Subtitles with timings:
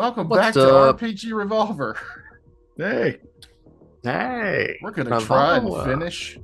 [0.00, 0.98] Welcome What's back to up?
[0.98, 1.94] RPG Revolver.
[2.78, 3.18] Hey,
[4.02, 6.38] Hey, We're gonna try and finish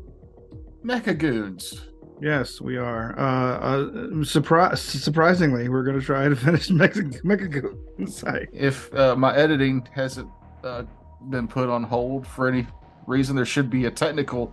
[0.84, 1.86] Mecha Goons.
[2.20, 3.18] yes, we are.
[3.18, 3.78] Uh, uh
[4.26, 7.18] surpri- surprisingly, we're going to try to finish Mexico.
[7.24, 7.78] Mexico.
[8.04, 8.46] Sorry.
[8.52, 10.28] If uh, my editing hasn't
[10.62, 10.82] uh,
[11.30, 12.66] been put on hold for any
[13.06, 14.52] reason, there should be a technical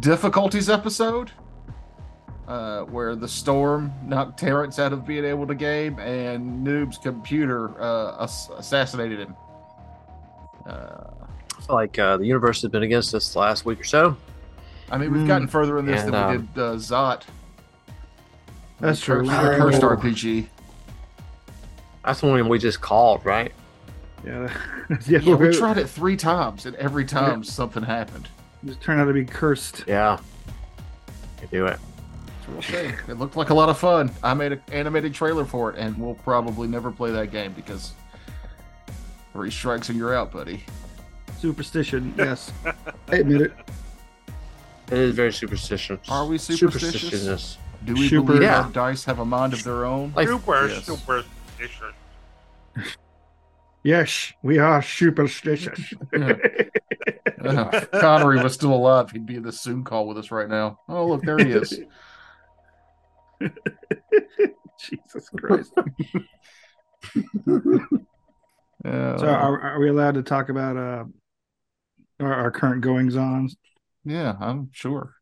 [0.00, 1.30] difficulties episode
[2.48, 7.70] uh, where the storm knocked Terrence out of being able to game, and Noob's computer
[7.80, 9.36] uh, ass- assassinated him.
[10.66, 11.04] Uh,
[11.56, 14.16] I feel like uh, the universe has been against us the last week or so.
[14.90, 15.26] I mean, we've Mm.
[15.28, 17.22] gotten further in this And, than we um, did uh, Zot.
[18.80, 19.26] That's The true.
[19.28, 20.46] Cursed, We're- Cursed RPG.
[22.04, 23.52] That's the one we just called, right?
[24.26, 24.52] Yeah,
[25.08, 28.28] yeah, Yeah, we tried it three times, and every time something happened.
[28.64, 29.84] just turned out to be cursed.
[29.86, 30.18] Yeah.
[31.40, 31.78] You do it.
[32.58, 32.94] It's a real shame.
[33.08, 34.10] It looked like a lot of fun.
[34.22, 37.92] I made an animated trailer for it, and we'll probably never play that game because
[39.32, 40.64] three strikes and you're out, buddy.
[41.38, 42.14] Superstition.
[42.18, 42.52] Yes,
[43.08, 43.52] I admit it.
[44.88, 46.00] It is very superstitious.
[46.08, 47.00] Are we superstitious?
[47.02, 47.58] Superstitious.
[47.84, 48.62] Do we Super- believe Yeah.
[48.62, 50.12] our dice have a mind of their own?
[50.14, 50.84] Like, Super yes.
[50.84, 51.94] superstitious.
[53.84, 55.94] Yes, we are superstitious.
[57.44, 57.64] Uh,
[57.98, 60.78] Connery was still alive, he'd be in this Zoom call with us right now.
[60.88, 61.80] Oh, look, there he is.
[64.80, 65.72] Jesus Christ.
[65.76, 65.84] Uh,
[68.84, 71.04] So, are, are we allowed to talk about uh
[72.20, 73.48] our, our current goings on?
[74.04, 75.14] yeah, I'm sure.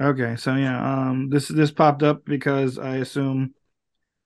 [0.00, 3.54] Okay, so yeah, um, this this popped up because I assume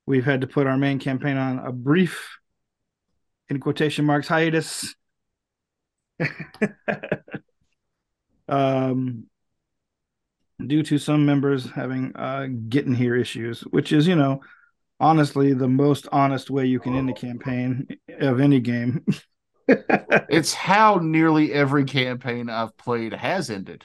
[0.07, 2.39] we've had to put our main campaign on a brief,
[3.49, 4.95] in quotation marks, hiatus.
[8.49, 9.27] um,
[10.67, 14.41] due to some members having uh getting here issues, which is you know,
[15.01, 17.87] honestly the most honest way you can end a campaign
[18.21, 19.05] of any game.
[20.29, 23.85] It's how nearly every campaign I've played has ended.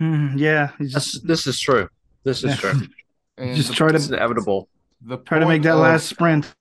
[0.00, 1.88] Hmm, yeah, This, just this is true.
[2.24, 2.56] This is Yeah.
[2.56, 2.80] true.
[3.38, 4.68] And just the, try It's to inevitable.
[5.00, 6.54] the try to make that of- last sprint.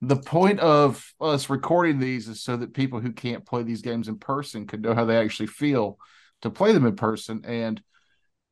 [0.00, 4.06] the point of us recording these is so that people who can't play these games
[4.08, 5.98] in person can know how they actually feel
[6.42, 7.42] to play them in person.
[7.44, 7.82] And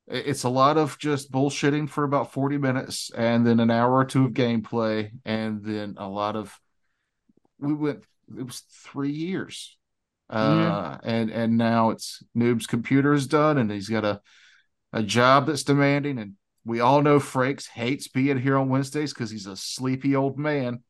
[0.07, 4.05] it's a lot of just bullshitting for about 40 minutes and then an hour or
[4.05, 6.59] two of gameplay and then a lot of
[7.59, 8.05] we went
[8.37, 9.77] it was three years.
[10.31, 14.21] Uh and and now it's noob's computer is done and he's got a
[14.93, 16.19] a job that's demanding.
[16.19, 16.35] And
[16.65, 20.83] we all know Frakes hates being here on Wednesdays because he's a sleepy old man.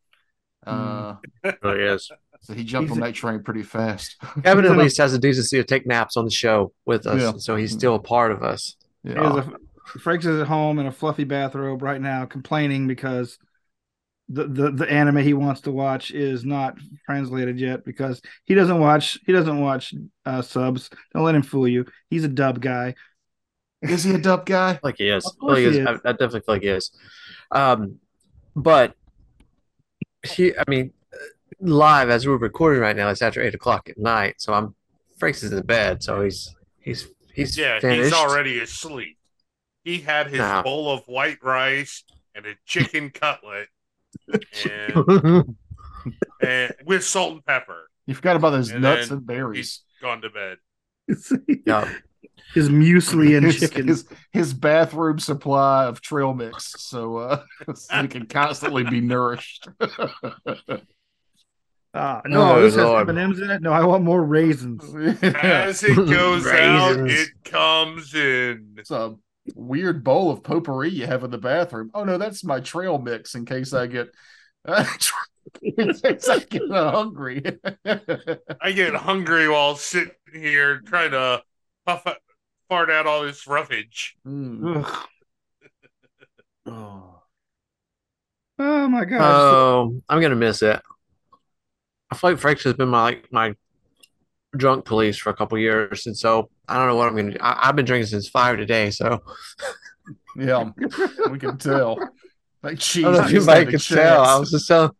[0.66, 2.10] Uh, It really is.
[2.40, 4.16] So he jumped He's on that train pretty fast.
[4.42, 7.32] Kevin at least has the decency to take naps on the show with us, Yeah.
[7.38, 8.76] so he's still a part of us.
[9.02, 9.34] He yeah.
[9.34, 9.52] has a,
[9.98, 13.38] Frakes is at home in a fluffy bathrobe right now, complaining because
[14.28, 18.78] the, the the anime he wants to watch is not translated yet because he doesn't
[18.78, 19.94] watch he doesn't watch
[20.26, 20.90] uh, subs.
[21.14, 21.86] Don't let him fool you.
[22.10, 22.94] He's a dub guy.
[23.80, 24.78] Is he a dub guy?
[24.82, 25.24] Like he is.
[25.24, 25.76] Of Like he is.
[25.78, 25.86] is.
[25.86, 26.90] I, I definitely feel like he is.
[27.50, 28.00] Um,
[28.54, 28.94] but
[30.26, 30.92] he, I mean,
[31.60, 34.36] live as we're recording right now, it's after eight o'clock at night.
[34.38, 34.74] So I'm
[35.20, 38.04] Frakes is in bed, so he's he's he's Yeah, finished.
[38.04, 39.16] he's already asleep.
[39.84, 40.62] He had his Nah.
[40.62, 42.04] bowl of white rice
[42.34, 43.68] and a chicken cutlet
[44.66, 45.56] and,
[46.42, 47.88] and with salt and pepper.
[48.06, 49.56] You forgot about those And nuts and berries.
[49.56, 50.58] He's gone to bed.
[51.66, 51.88] yeah.
[52.54, 53.86] His muesli and his, chicken.
[53.88, 57.42] his his bathroom supply of trail mix, so uh,
[57.74, 59.68] so he can constantly be nourished.
[61.94, 63.08] Ah, no, Oh, this has Lord.
[63.08, 63.62] M and M's in it.
[63.62, 64.84] No, I want more raisins.
[65.22, 68.74] As it goes out, it comes in.
[68.78, 69.16] It's a
[69.54, 71.90] weird bowl of potpourri you have in the bathroom.
[71.94, 74.08] Oh no, that's my trail mix in case I get
[75.62, 77.42] in case I get hungry.
[78.60, 81.42] I get hungry while sitting here trying to
[81.86, 82.18] puff out,
[82.68, 84.14] fart out all this roughage.
[84.26, 84.86] Mm.
[86.66, 87.14] Oh.
[88.58, 89.20] Oh my gosh!
[89.22, 90.82] Oh, I'm gonna miss it.
[92.10, 93.54] I feel like Frakes has been my like my
[94.56, 97.38] drunk police for a couple years, and so I don't know what I'm gonna do.
[97.40, 99.22] I, I've been drinking since five today, so
[100.36, 100.70] Yeah,
[101.30, 101.98] we can tell.
[102.62, 103.04] Like cheese.
[103.04, 104.24] I don't know if just anybody had a tell.
[104.24, 104.90] I was just telling,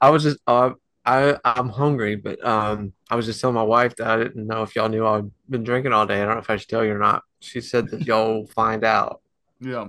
[0.00, 0.70] I was just, uh,
[1.04, 4.62] I, I'm hungry, but um, I was just telling my wife that I didn't know
[4.62, 6.20] if y'all knew I've been drinking all day.
[6.20, 7.22] I don't know if I should tell you or not.
[7.40, 9.22] She said that y'all find out.
[9.60, 9.88] Yeah,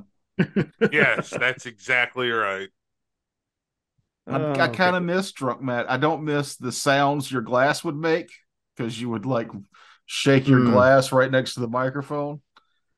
[0.92, 2.70] Yes, that's exactly right.
[4.30, 5.06] I, Oh, I kind of okay.
[5.06, 5.90] miss drunk Matt.
[5.90, 8.32] I don't miss the sounds your glass would make
[8.76, 9.50] because you would like
[10.06, 10.72] shake your Mm.
[10.72, 12.42] glass right next to the microphone.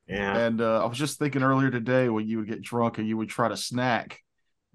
[0.07, 0.37] Yeah.
[0.37, 3.17] And uh, I was just thinking earlier today when you would get drunk and you
[3.17, 4.19] would try to snack,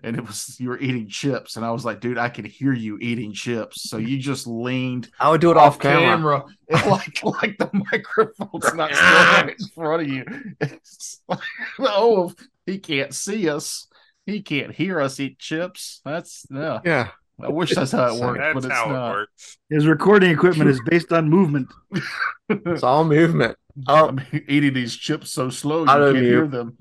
[0.03, 2.73] and it was you were eating chips, and I was like, dude, I can hear
[2.73, 3.89] you eating chips.
[3.89, 6.45] So you just leaned I would do it off, camera.
[6.69, 8.91] and like like the microphone's not
[9.49, 10.25] in front of you.
[10.61, 11.39] It's like,
[11.81, 12.33] oh,
[12.67, 13.89] he can't see us.
[14.27, 16.01] He can't hear us eat chips.
[16.05, 16.81] That's yeah.
[16.85, 17.09] Yeah.
[17.41, 19.13] I wish that's how it worked, That's but it's how it not.
[19.13, 19.59] works.
[19.69, 21.69] His recording equipment is based on movement.
[22.49, 23.59] It's all movement.
[23.89, 24.39] I'm oh.
[24.49, 26.33] eating these chips so slow you I don't can't mute.
[26.33, 26.77] hear them.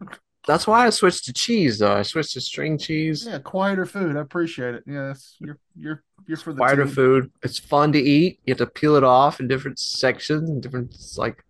[0.46, 1.92] that's why I switched to cheese though.
[1.92, 3.26] I switched to string cheese.
[3.28, 4.16] Yeah, quieter food.
[4.16, 4.84] I appreciate it.
[4.86, 6.94] Yes, you're you're you're for the Quieter team.
[6.94, 7.32] food.
[7.42, 8.38] It's fun to eat.
[8.46, 11.44] You have to peel it off in different sections and different it's like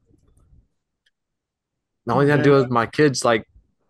[2.07, 3.47] the only thing I do with my kids like,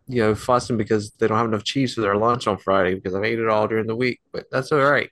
[0.09, 3.15] you know, fussing because they don't have enough cheese for their lunch on Friday because
[3.15, 4.21] I've ate it all during the week.
[4.33, 5.11] But that's all right.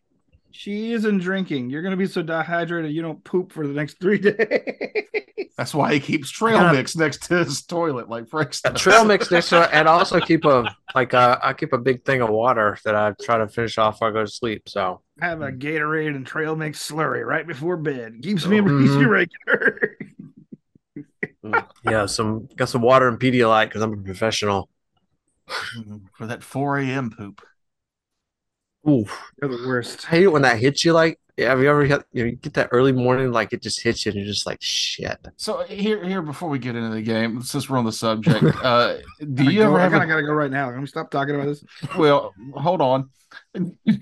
[0.52, 1.68] Cheese and drinking.
[1.68, 5.50] You're gonna be so dehydrated you don't poop for the next three days.
[5.58, 8.80] That's why he keeps trail gotta- mix next to his toilet, like Frakes A does.
[8.80, 10.64] trail mix next to it, and also keep a
[10.94, 13.94] like uh, I keep a big thing of water that I try to finish off
[13.96, 14.66] before I go to sleep.
[14.68, 18.20] So have a Gatorade and trail mix slurry right before bed.
[18.22, 18.82] Keeps me Mhm.
[18.82, 19.96] keeps me regular.
[21.84, 24.68] yeah, some got some water and Pedialyte because I'm a professional.
[26.14, 27.10] For that 4 a.m.
[27.10, 27.40] poop.
[28.88, 29.04] Ooh,
[29.38, 30.06] They're the worst.
[30.06, 30.92] I hate it when that hits you.
[30.92, 33.82] Like, have you ever had, you, know, you get that early morning, like it just
[33.82, 35.18] hits you, and you're just like, shit.
[35.36, 38.98] So here, here before we get into the game, since we're on the subject, uh,
[39.34, 40.70] do I you go- ever I have kinda a, gotta go right now.
[40.70, 41.64] Can we stop talking about this?
[41.98, 42.32] well?
[42.54, 43.10] Hold on.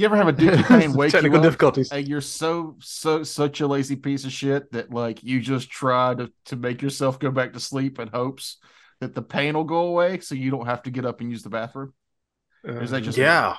[0.00, 1.90] You ever have a dookie pain wake you Technical up difficulties.
[1.90, 6.14] and you're so so such a lazy piece of shit that like you just try
[6.14, 8.58] to to make yourself go back to sleep in hopes
[9.00, 11.42] that the pain will go away so you don't have to get up and use
[11.42, 11.92] the bathroom?
[12.66, 13.56] Uh, is that just Yeah.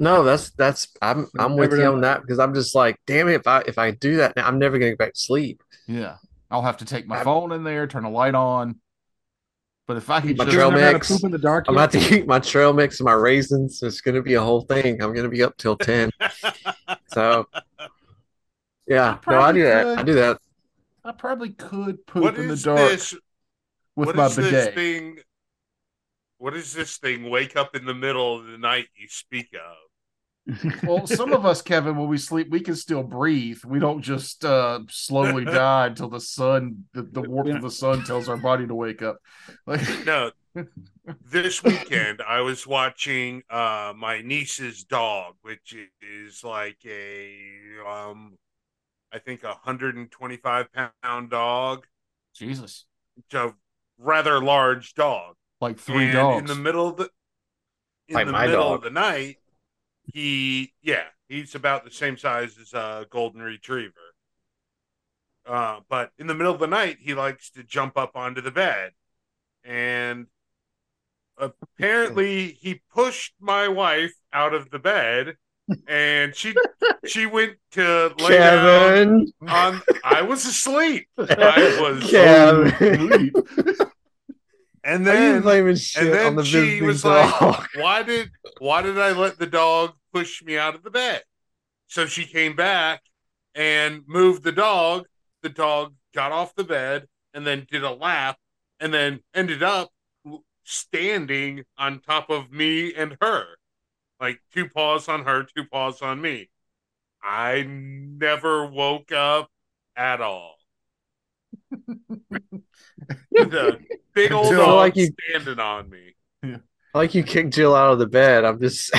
[0.00, 3.34] No, that's that's I'm I'm with you on that because I'm just like, damn it,
[3.34, 5.60] if I if I do that now, I'm never gonna get back to sleep.
[5.88, 6.16] Yeah,
[6.52, 8.78] I'll have to take my I'm- phone in there, turn a light on.
[9.88, 11.08] But if I could My just trail Never had a mix.
[11.08, 11.64] poop in the dark.
[11.66, 11.80] I'm yet?
[11.94, 13.82] about to eat my trail mix and my raisins.
[13.82, 15.02] It's gonna be a whole thing.
[15.02, 16.10] I'm gonna be up till ten.
[17.08, 17.46] So
[18.86, 19.98] yeah, no, I do that.
[19.98, 20.38] I do that.
[21.04, 23.14] I probably could poop What in the dark this?
[23.98, 24.74] With What my is this bidet.
[24.74, 25.18] thing?
[26.38, 27.28] What is this thing?
[27.28, 29.76] Wake up in the middle of the night you speak of.
[30.84, 33.58] Well, some of us, Kevin, when we sleep, we can still breathe.
[33.66, 38.02] We don't just uh, slowly die until the sun, the, the warmth of the sun,
[38.04, 39.18] tells our body to wake up.
[39.66, 40.30] Like, No,
[41.30, 47.34] this weekend I was watching uh my niece's dog, which is like a
[47.86, 48.38] um
[49.12, 50.68] I think a 125
[51.02, 51.86] pound dog.
[52.34, 52.86] Jesus,
[53.18, 53.54] It's a
[53.98, 55.34] rather large dog.
[55.60, 56.40] like three and dogs.
[56.40, 57.10] in the middle of the
[58.08, 58.74] in Like the my middle dog.
[58.78, 59.36] of the night
[60.14, 63.92] he yeah he's about the same size as a golden retriever
[65.46, 68.50] uh, but in the middle of the night he likes to jump up onto the
[68.50, 68.92] bed
[69.64, 70.26] and
[71.36, 75.36] apparently he pushed my wife out of the bed
[75.86, 76.54] and she
[77.06, 83.32] she went to lay down on i was asleep i was Kevin.
[84.84, 89.12] And then blaming shit then on the she was like- why did why did I
[89.12, 91.22] let the dog push me out of the bed?
[91.86, 93.02] So she came back
[93.54, 95.06] and moved the dog.
[95.42, 98.36] The dog got off the bed and then did a lap
[98.80, 99.90] and then ended up
[100.64, 103.44] standing on top of me and her.
[104.20, 106.50] Like two paws on her, two paws on me.
[107.22, 109.48] I never woke up
[109.96, 110.57] at all.
[113.32, 113.78] The
[114.14, 116.14] big old Until, dog like, you- standing on me.
[116.94, 118.44] like you kicked Jill out of the bed.
[118.44, 118.90] I'm just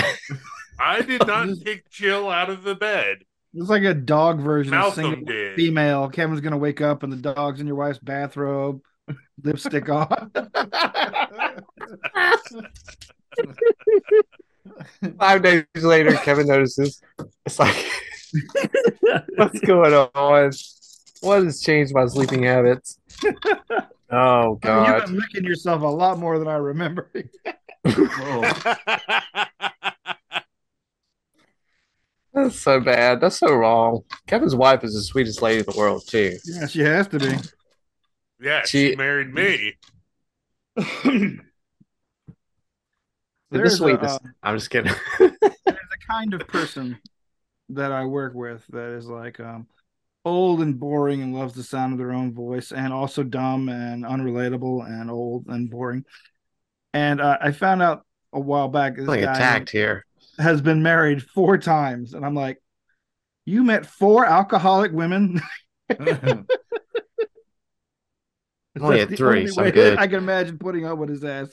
[0.80, 3.18] I did not kick Jill out of the bed.
[3.52, 5.56] It's like a dog version of single did.
[5.56, 6.08] female.
[6.08, 8.80] Kevin's gonna wake up and the dog's in your wife's bathrobe,
[9.42, 10.30] lipstick on.
[15.18, 16.12] five days later.
[16.16, 17.02] Kevin notices.
[17.46, 17.86] It's like,
[19.36, 20.50] what's going on?
[21.20, 22.98] What has changed my sleeping habits?
[24.12, 25.06] Oh I mean, you've God!
[25.06, 27.08] been licking yourself a lot more than I remember.
[32.34, 33.20] That's so bad.
[33.20, 34.02] That's so wrong.
[34.26, 36.36] Kevin's wife is the sweetest lady in the world too.
[36.44, 37.36] yeah, she has to be.
[38.40, 39.74] yeah, she, She- married me.
[43.52, 44.14] The There's a, sweetest.
[44.24, 44.92] uh, I'm just kidding.
[45.18, 46.96] there's a kind of person
[47.70, 49.66] that I work with that is like um,
[50.24, 54.04] old and boring and loves the sound of their own voice, and also dumb and
[54.04, 56.04] unrelatable and old and boring.
[56.92, 60.04] And uh, I found out a while back this Feeling guy attacked here.
[60.38, 62.58] has been married four times, and I'm like,
[63.44, 65.40] you met four alcoholic women.
[68.78, 69.98] Only That's had the three, only so I'm good.
[69.98, 71.52] I can imagine putting up with his ass.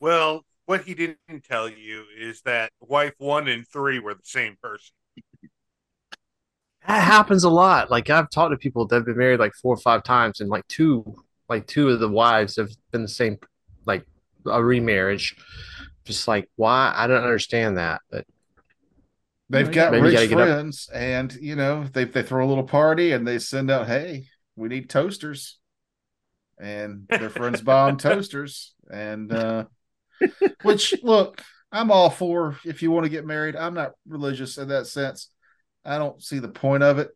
[0.00, 4.56] Well, what he didn't tell you is that wife one and three were the same
[4.62, 4.94] person.
[6.86, 7.90] That happens a lot.
[7.90, 10.50] Like I've talked to people that have been married like four or five times, and
[10.50, 11.14] like two,
[11.48, 13.38] like two of the wives have been the same,
[13.86, 14.06] like
[14.46, 15.34] a remarriage.
[16.04, 16.92] Just like why?
[16.94, 18.02] I don't understand that.
[18.10, 18.26] But
[19.50, 22.64] They've got Maybe rich gotta up- friends, and you know they they throw a little
[22.66, 25.58] party and they send out, "Hey, we need toasters,"
[26.58, 28.74] and their friends buy them toasters.
[28.90, 29.64] And uh,
[30.62, 31.42] which, look,
[31.72, 33.56] I'm all for if you want to get married.
[33.56, 35.30] I'm not religious in that sense.
[35.84, 37.10] I don't see the point of it.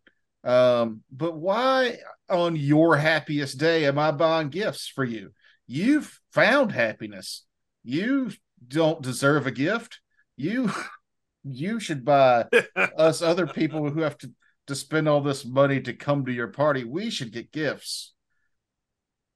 [0.44, 5.30] Um, but why on your happiest day am I buying gifts for you?
[5.66, 7.44] You've found happiness.
[7.84, 8.30] You
[8.66, 10.00] don't deserve a gift.
[10.36, 10.72] You
[11.44, 12.46] you should buy
[12.96, 14.32] us other people who have to
[14.66, 16.84] to spend all this money to come to your party.
[16.84, 18.12] We should get gifts.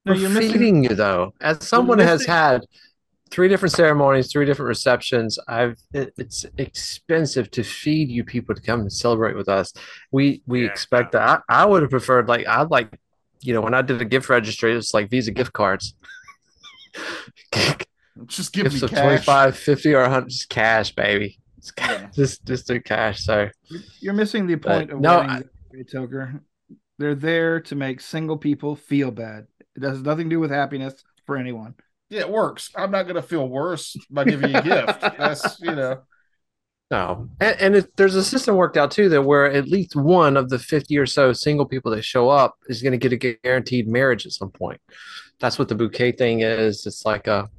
[0.05, 0.51] No, we're you're missing.
[0.51, 1.33] feeding you though.
[1.41, 2.61] As someone has had
[3.33, 8.61] three different ceremonies, three different receptions, I've it, it's expensive to feed you people to
[8.61, 9.73] come and celebrate with us.
[10.11, 11.41] We we Yeah, expect that.
[11.49, 12.99] I, I would have preferred like I'd like
[13.41, 15.95] you know when I did a gift registry, it's like Visa gift cards.
[18.27, 19.27] Just give Gifts me of cash.
[19.27, 21.39] 25, 50 or 100 just cash, baby.
[21.59, 22.09] Just, ca- Yeah.
[22.15, 23.23] just just do cash.
[23.25, 23.49] So
[23.99, 26.41] You're missing the point of no, weddings, Ray Toker.
[26.99, 29.47] They're there to make single people feel bad.
[29.75, 31.75] It has nothing to do with happiness for anyone.
[32.13, 32.69] Yeah, it works.
[32.75, 35.01] I'm not going to feel worse by giving you a gift.
[35.17, 36.01] That's you know.
[36.91, 40.37] No, and, and it, there's a system worked out too that where at least one
[40.37, 43.37] of the 50 or so single people that show up is going to get a
[43.43, 44.79] guaranteed marriage at some point.
[45.39, 46.85] That's what the bouquet thing is.
[46.85, 47.49] It's like a,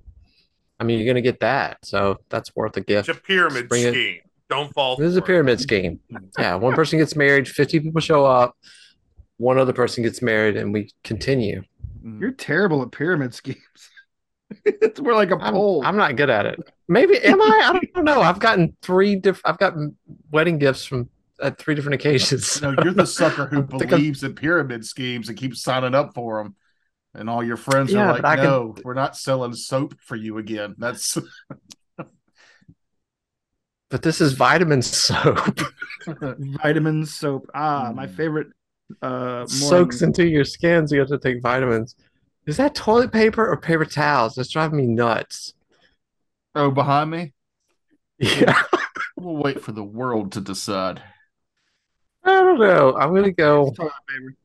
[0.79, 3.09] I mean, you're going to get that, so that's worth a gift.
[3.09, 4.19] It's a pyramid Bring it- scheme.
[4.51, 4.97] Don't fall.
[4.97, 5.27] This is a for it.
[5.27, 5.99] pyramid scheme.
[6.39, 8.57] Yeah, one person gets married, 50 people show up,
[9.39, 11.63] one other person gets married, and we continue.
[12.21, 13.59] You're terrible at pyramid schemes.
[14.65, 15.83] it's more like a I'm, poll.
[15.85, 16.59] I'm not good at it.
[16.89, 17.73] Maybe am I?
[17.75, 18.21] I don't know.
[18.21, 19.47] I've gotten three different.
[19.47, 19.97] I've gotten
[20.31, 21.09] wedding gifts from
[21.41, 22.61] at three different occasions.
[22.63, 25.95] No, you're the sucker who I think I'm- believes in pyramid schemes and keeps signing
[25.95, 26.55] up for them.
[27.17, 29.95] And all your friends Yeah, are like, but I can- "No, we're not selling soap
[30.01, 31.17] for you again." That's
[33.91, 35.61] But this is vitamin soap.
[36.63, 37.49] Vitamin soap.
[37.55, 38.17] Ah, my Mm.
[38.17, 38.47] favorite.
[39.01, 41.95] Uh, morning- Soaks into your skin, so you have to take vitamins.
[42.47, 44.35] Is that toilet paper or paper towels?
[44.35, 45.55] That's driving me nuts.
[46.55, 47.33] oh behind me.
[48.19, 48.63] Yeah,
[49.17, 51.03] We'll wait for the world to decide.
[52.25, 52.97] I don't know.
[52.97, 53.71] I'm gonna go.
[53.77, 54.37] toilet paper.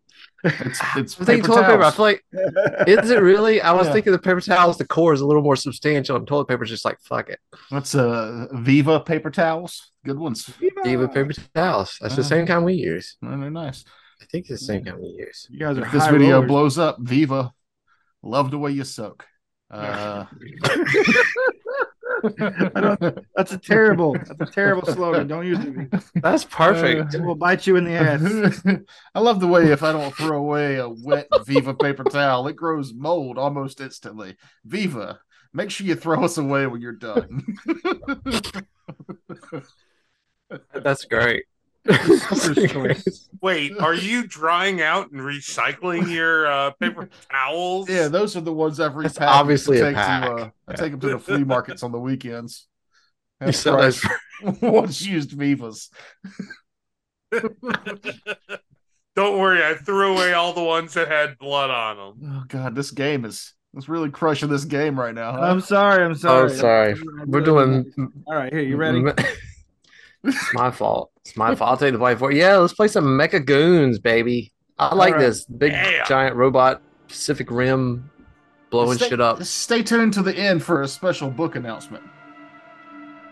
[0.43, 1.83] It's it's I'm thinking paper toilet paper.
[1.83, 2.25] I feel like
[2.87, 3.61] is it really?
[3.61, 3.93] I was Yeah.
[3.93, 4.77] thinking the paper towels.
[4.77, 7.39] The core is a little more substantial, and toilet paper is just like fuck it.
[7.69, 9.91] That's uh Viva paper towels.
[10.05, 10.45] Good ones.
[10.83, 11.97] Viva paper towels.
[12.01, 13.17] That's the Uh, same kind we use.
[13.21, 13.83] No, they're nice.
[14.21, 15.47] I think it's the same kind we use.
[15.49, 16.47] You guys are If this video rollers.
[16.47, 17.53] blows up, Viva,
[18.23, 19.25] love the way you soak.
[19.71, 20.25] Uh,
[22.23, 24.13] I don't- That's a terrible.
[24.13, 25.27] That's a terrible slogan.
[25.27, 25.93] Don't use it.
[26.15, 27.13] That's perfect.
[27.13, 28.61] It will bite you in the ass.
[29.15, 32.55] I love the way if I don't throw away a wet Viva paper towel, it
[32.55, 34.35] grows mold almost instantly.
[34.65, 35.19] Viva,
[35.53, 37.45] make sure you throw us away when you're done.
[40.73, 41.45] That's great.
[41.87, 43.29] Sucker's choice.
[43.41, 47.89] Wait, are you drying out and recycling your uh, paper towels?
[47.89, 49.27] yeah, those are the ones I've That's repackaged.
[49.27, 50.23] obviously to a take pack.
[50.23, 52.67] To, uh, I take them to the flea markets on the weekends.
[53.41, 54.05] You Have sell those
[54.61, 55.89] once used Vivas.
[59.15, 62.31] Don't worry, I threw away all the ones that had blood on them.
[62.35, 65.31] Oh god, this game is it's really crushing this game right now.
[65.31, 65.39] Huh?
[65.39, 66.03] I'm sorry.
[66.03, 66.51] I'm sorry.
[66.51, 66.95] Oh, sorry.
[66.95, 67.25] sorry.
[67.27, 67.89] We're doing.
[68.27, 68.61] All right, here.
[68.61, 69.05] You ready?
[70.23, 71.11] It's my fault.
[71.29, 71.69] It's my fault.
[71.69, 72.37] I'll take the blame for it.
[72.37, 74.51] Yeah, let's play some Mecha Goons, baby.
[74.79, 75.19] I like right.
[75.19, 76.03] this big Yeah.
[76.07, 78.09] giant robot Pacific Rim
[78.71, 79.43] blowing stay, shit up.
[79.43, 82.03] Stay tuned to the end for a special book announcement.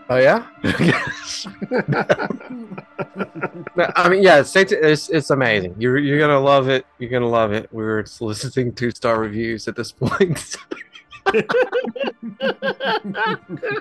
[0.09, 0.45] Oh yeah.
[3.95, 4.43] I mean, yeah.
[4.43, 5.73] Stay t- it's it's amazing.
[5.79, 6.85] You're you're gonna love it.
[6.99, 7.67] You're gonna love it.
[7.71, 10.55] We're soliciting two star reviews at this point.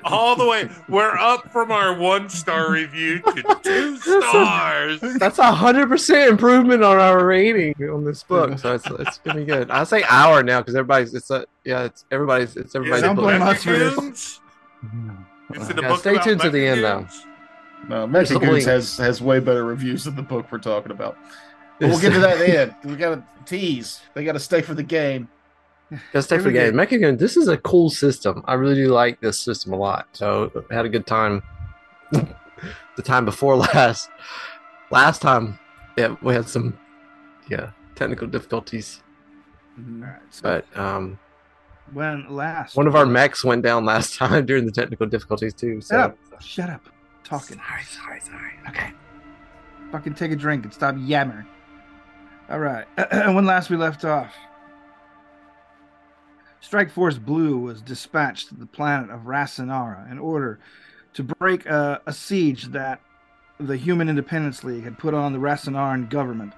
[0.05, 0.69] All the way.
[0.89, 5.01] We're up from our one star review to two stars.
[5.19, 9.41] That's a hundred percent improvement on our rating on this book, so it's it's gonna
[9.41, 9.71] be good.
[9.71, 13.25] I say hour now because everybody's it's a yeah it's everybody's it's everybody's Don't book.
[13.25, 13.95] blame us for this.
[13.95, 14.41] Mecha Goons?
[15.55, 17.07] Is it a Yeah, book stay tuned to the end, though.
[17.89, 20.91] No, There's a Mexican Goons has has way better reviews than the book we're talking
[20.93, 21.17] about.
[21.79, 22.75] But we'll get to that end.
[22.85, 24.01] We got to tease.
[24.15, 25.29] They got to stay for the game.
[25.91, 26.77] Gotta stay for the game.
[26.77, 28.43] we Mecha Goon, this is a cool system.
[28.47, 30.09] I really do like this system a lot.
[30.13, 31.43] So I had a good time.
[32.11, 34.11] the time before last,
[34.91, 35.59] last time,
[35.97, 36.77] yeah, we had some,
[37.49, 39.03] yeah, technical difficulties.
[39.79, 41.19] All right, so But um,
[41.93, 45.81] when last One of our mechs went down last time during the technical difficulties too.
[45.81, 45.95] So.
[45.95, 46.43] Shut up.
[46.43, 46.89] Shut up.
[47.25, 47.59] Talking.
[47.59, 48.53] Sorry, sorry, sorry.
[48.69, 48.93] Okay.
[49.93, 51.47] Fucking take a drink and stop yammering.
[52.49, 52.87] All right.
[53.35, 54.33] when last we left off,
[56.67, 60.59] Strike Force Blue was dispatched to the planet of Rasanara in order
[61.13, 63.01] to break a, a siege that
[63.61, 66.55] the Human Independence League had put on the Rasanaran government,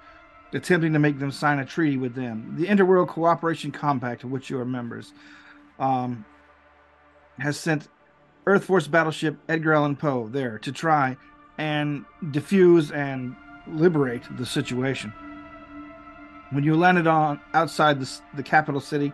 [0.55, 2.55] attempting to make them sign a treaty with them.
[2.57, 5.13] The Interworld Cooperation Compact, of which you are members,
[5.79, 6.25] um,
[7.39, 7.89] has sent
[8.47, 11.19] Earth Force battleship Edgar Allan Poe there to try
[11.59, 13.37] and diffuse and
[13.67, 15.13] liberate the situation.
[16.49, 19.13] When you landed on outside the, the capital city,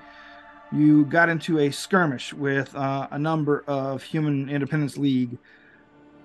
[0.72, 5.38] you got into a skirmish with uh, a number of Human Independence League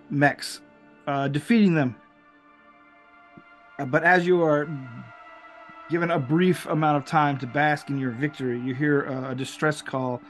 [0.09, 0.61] mechs,
[1.07, 1.95] uh, defeating them.
[3.77, 4.67] Uh, but as you are
[5.89, 9.81] given a brief amount of time to bask in your victory, you hear a, distress
[9.81, 10.21] call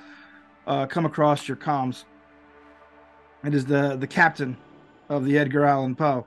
[0.67, 2.03] uh, come across your comms.
[3.43, 4.57] It is the the captain
[5.07, 6.25] of the Edgar Allan Poe.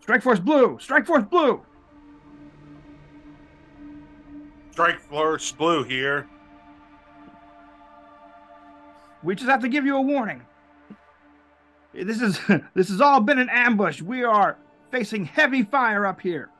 [0.00, 0.78] Strike Force Blue!
[0.80, 1.60] Strike Force Blue!
[4.76, 6.28] Strike Force Blue here.
[9.22, 10.42] We just have to give you a warning.
[11.94, 12.38] This is
[12.74, 14.02] this has all been an ambush.
[14.02, 14.58] We are
[14.90, 16.50] facing heavy fire up here.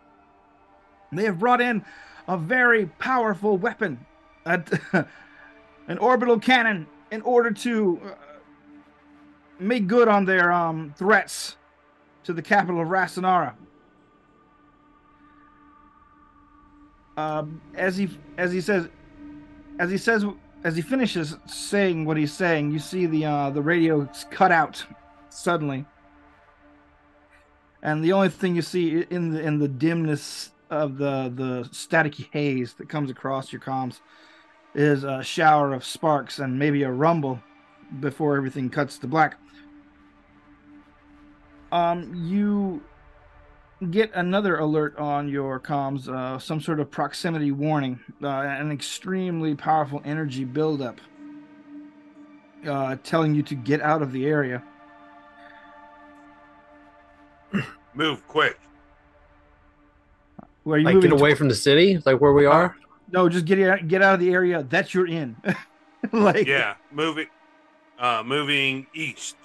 [1.12, 1.84] They have brought in
[2.26, 4.06] a very powerful weapon,
[4.46, 4.62] a,
[5.86, 8.14] an orbital cannon, in order to uh,
[9.58, 11.56] make good on their um, threats
[12.24, 13.52] to the capital of Rasanara.
[17.16, 18.88] Um, as he as he says,
[19.78, 20.24] as he says,
[20.64, 24.84] as he finishes saying what he's saying, you see the uh, the radio cut out
[25.30, 25.86] suddenly,
[27.82, 32.28] and the only thing you see in the in the dimness of the the staticky
[32.32, 34.00] haze that comes across your comms
[34.74, 37.40] is a shower of sparks and maybe a rumble
[38.00, 39.38] before everything cuts to black.
[41.72, 42.82] Um, you
[43.90, 49.54] get another alert on your comms, uh, some sort of proximity warning, uh, an extremely
[49.54, 50.98] powerful energy buildup,
[52.66, 54.62] uh, telling you to get out of the area.
[57.94, 58.58] Move quick.
[60.64, 62.76] Where you Like moving get away to- from the city, like where we are.
[63.12, 65.36] No, just get out, get out of the area that you're in.
[66.12, 67.28] like Yeah, moving.
[67.98, 69.36] Uh, moving east.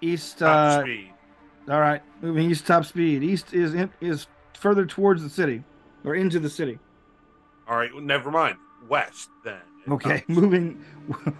[0.00, 0.38] east.
[0.38, 1.12] Top Uh, speed.
[1.68, 3.22] All right, moving east top speed.
[3.22, 5.62] East is in, is further towards the city
[6.04, 6.78] or into the city.
[7.68, 8.56] All right, never mind.
[8.88, 9.60] West then.
[9.88, 10.84] Okay, moving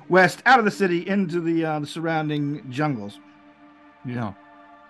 [0.09, 3.19] west out of the city into the, uh, the surrounding jungles.
[4.05, 4.33] Yeah.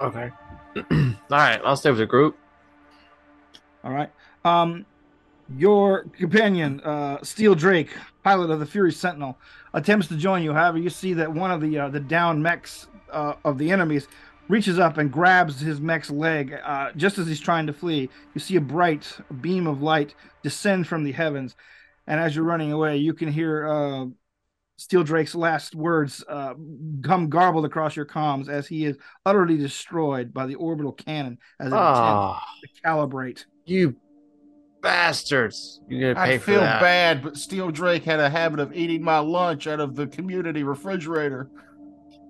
[0.00, 0.30] Okay.
[0.76, 2.36] All right, I'll stay with the group.
[3.82, 4.10] All right.
[4.44, 4.86] Um,
[5.56, 7.90] your companion, uh, Steel Drake,
[8.22, 9.36] pilot of the Fury Sentinel,
[9.74, 10.52] attempts to join you.
[10.52, 14.06] However, you see that one of the uh, the down mechs uh, of the enemies
[14.50, 18.10] reaches up and grabs his mech's leg uh, just as he's trying to flee.
[18.34, 19.06] You see a bright
[19.40, 21.56] beam of light descend from the heavens,
[22.06, 24.06] and as you're running away, you can hear uh,
[24.76, 26.54] Steel Drake's last words uh,
[27.02, 31.74] come garbled across your comms as he is utterly destroyed by the orbital cannon as
[31.74, 33.44] it attempts Oh, to calibrate.
[33.66, 33.96] you
[34.82, 35.80] bastards!
[35.88, 36.80] You're gonna pay I for feel that.
[36.80, 40.62] bad, but Steel Drake had a habit of eating my lunch out of the community
[40.62, 41.50] refrigerator.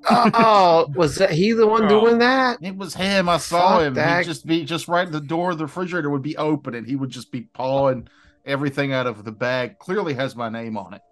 [0.09, 1.89] Oh, was that he the one Oh.
[1.89, 2.59] doing that?
[2.63, 3.29] It was him.
[3.29, 3.95] I saw Fuck him.
[3.95, 4.19] that.
[4.21, 6.87] He'd just be just right at the door of the refrigerator would be open and
[6.87, 8.09] he would just be pawing
[8.47, 9.79] everything out of the bag.
[9.79, 11.03] Clearly has my name on it.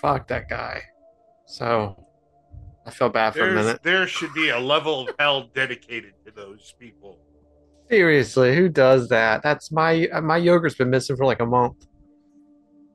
[0.00, 0.82] Fuck that guy.
[1.46, 2.06] So,
[2.86, 3.82] I felt bad for a minute.
[3.82, 7.18] there should be a level of hell dedicated to those people.
[7.90, 9.42] Seriously, who does that?
[9.42, 11.86] That's my my yogurt's been missing for like a month.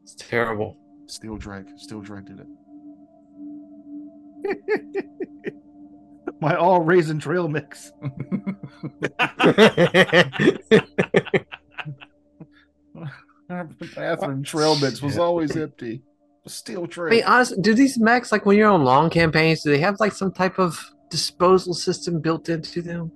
[0.04, 0.78] It's terrible.
[1.06, 1.68] Steel Drake.
[1.78, 2.48] Steel Drake did it.
[6.40, 7.92] My all raisin trail mix.
[13.50, 16.04] the bathroom trail mix was always empty.
[16.46, 19.64] Steel I mean, honestly, do these mechs like when you're on long campaigns?
[19.64, 20.80] Do they have like some type of
[21.10, 23.12] disposal system built into them?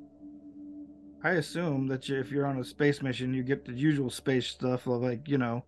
[1.23, 4.47] I assume that you, if you're on a space mission, you get the usual space
[4.47, 5.63] stuff of like you know,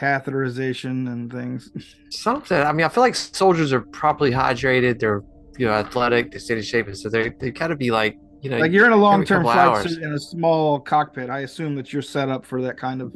[0.00, 1.70] catheterization and things.
[2.10, 2.58] Something.
[2.62, 4.98] I mean, I feel like soldiers are properly hydrated.
[5.00, 5.22] They're
[5.58, 6.30] you know athletic.
[6.32, 8.58] They stay in shape, and so they they gotta be like you know.
[8.58, 9.88] Like you're in a long-term flight hours.
[9.94, 11.30] suit in a small cockpit.
[11.30, 13.14] I assume that you're set up for that kind of.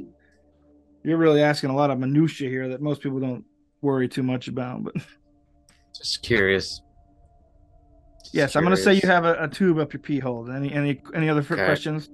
[1.05, 3.45] You're really asking a lot of minutia here that most people don't
[3.81, 4.85] worry too much about.
[4.85, 4.95] But
[5.97, 6.81] just curious.
[8.23, 10.49] Just yes, I'm going to say you have a, a tube up your pee hole.
[10.51, 11.65] Any any any other Okay.
[11.65, 12.09] questions?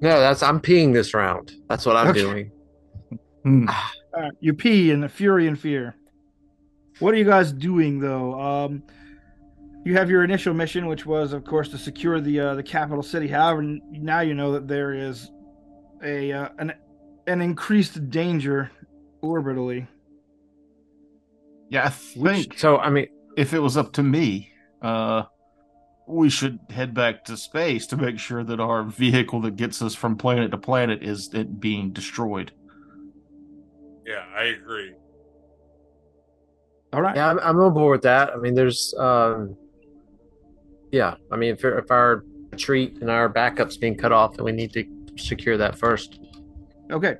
[0.00, 1.52] No, that's I'm peeing this round.
[1.68, 2.20] That's what I'm Okay.
[2.20, 2.52] doing.
[3.46, 5.94] All right, you pee in the fury and fear.
[6.98, 8.40] What are you guys doing though?
[8.40, 8.82] Um,
[9.84, 13.04] you have your initial mission, which was, of course, to secure the uh, the capital
[13.04, 13.28] city.
[13.28, 15.30] However, now you know that there is
[16.02, 16.72] a uh, an
[17.28, 18.70] an increased danger
[19.22, 19.86] orbitally.
[21.70, 23.06] Yeah, I think So I mean,
[23.36, 24.50] if it was up to me,
[24.82, 25.24] uh,
[26.08, 29.94] we should head back to space to make sure that our vehicle that gets us
[29.94, 32.52] from planet to planet is it being destroyed.
[34.06, 34.94] Yeah, I agree.
[36.92, 37.16] All right.
[37.16, 38.30] yeah, I'm, I'm on board with that.
[38.30, 39.56] I mean, there's, um,
[40.92, 44.52] yeah, I mean, if, if our retreat and our backups being cut off, then we
[44.52, 46.20] need to secure that first.
[46.90, 47.16] Okay.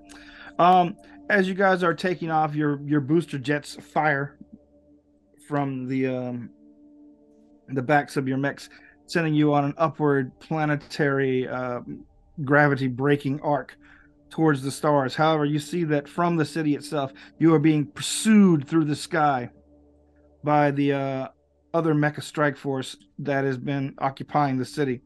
[0.59, 0.96] Um,
[1.29, 4.38] as you guys are taking off, your your booster jets fire
[5.49, 6.51] from the um,
[7.68, 8.70] the backs of your mechs,
[9.07, 11.81] sending you on an upward planetary uh,
[12.44, 13.77] gravity breaking arc
[14.31, 15.15] towards the stars.
[15.15, 19.51] However, you see that from the city itself, you are being pursued through the sky
[20.43, 21.29] by the uh,
[21.75, 25.01] other mecha strike force that has been occupying the city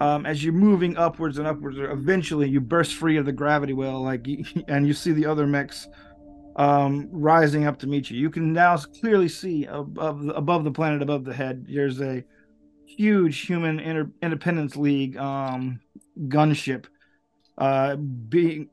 [0.00, 4.02] um, as you're moving upwards and upwards, eventually you burst free of the gravity well,
[4.02, 4.26] like,
[4.68, 5.88] and you see the other mechs
[6.56, 8.18] um, rising up to meet you.
[8.18, 11.66] You can now clearly see above above the planet, above the head.
[11.68, 12.24] There's a
[12.86, 15.80] huge human Inter- Independence League um,
[16.26, 16.86] gunship
[17.58, 18.68] uh, being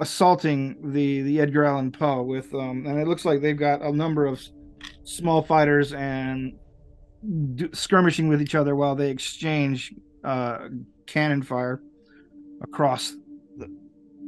[0.00, 3.92] assaulting the the Edgar Allan Poe with, um, and it looks like they've got a
[3.92, 4.40] number of
[5.04, 6.54] small fighters and
[7.54, 10.68] do, skirmishing with each other while they exchange uh,
[11.06, 11.82] cannon fire
[12.62, 13.14] across
[13.58, 13.68] the,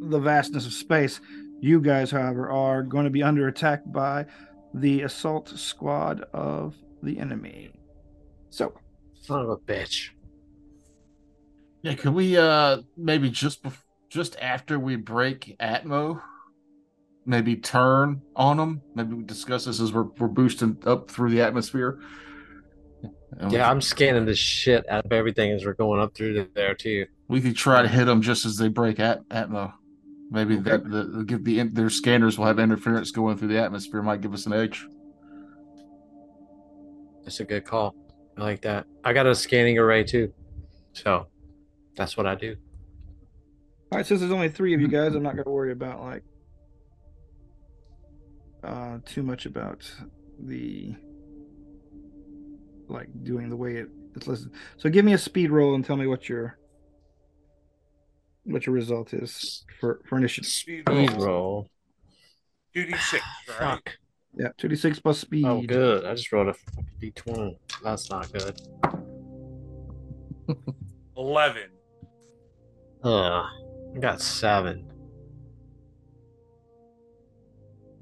[0.01, 1.21] the vastness of space.
[1.61, 4.27] You guys, however, are going to be under attack by
[4.75, 7.71] the assault squad of the enemy.
[8.51, 8.75] So,
[9.21, 10.11] Son of a bitch.
[11.83, 13.82] Yeah, can we uh maybe just bef-
[14.13, 16.21] just after we break Atmo,
[17.25, 18.83] maybe turn on them?
[18.95, 21.99] Maybe we discuss this as we're we're boosting up through the atmosphere.
[23.39, 26.75] And Yeah, I'm scanning the shit out of everything as we're going up through there
[26.75, 27.07] too.
[27.29, 29.73] we could try to hit them just as they break at Atmo.
[30.31, 30.71] Maybe Okay.
[30.71, 34.21] that the, the give the their scanners will have interference going through the atmosphere might
[34.21, 34.87] give us an edge.
[37.25, 37.95] That's a good call.
[38.37, 38.87] I like that.
[39.05, 40.33] I got a scanning array too,
[40.93, 41.27] so
[41.97, 42.57] that's what I do.
[43.93, 46.01] All right, since there's only three of you guys, I'm not going to worry about
[46.01, 46.23] like
[48.65, 49.85] uh, too much about
[50.39, 50.95] the
[52.89, 54.51] like doing the way it, it's listed.
[54.79, 56.57] So, give me a speed roll and tell me what your
[58.45, 60.49] what your result is for for initiative.
[60.49, 61.27] Speed Speed roll.
[61.27, 61.69] roll.
[62.73, 63.23] Two D six.
[63.47, 63.91] Fuck.
[64.35, 65.45] Yeah, two d six plus speed.
[65.45, 66.07] Oh, good.
[66.07, 66.55] I just rolled a
[67.05, 67.59] d20.
[67.85, 68.59] That's not good.
[71.15, 71.69] Eleven.
[73.05, 73.43] Uh,
[73.95, 74.89] I got seven.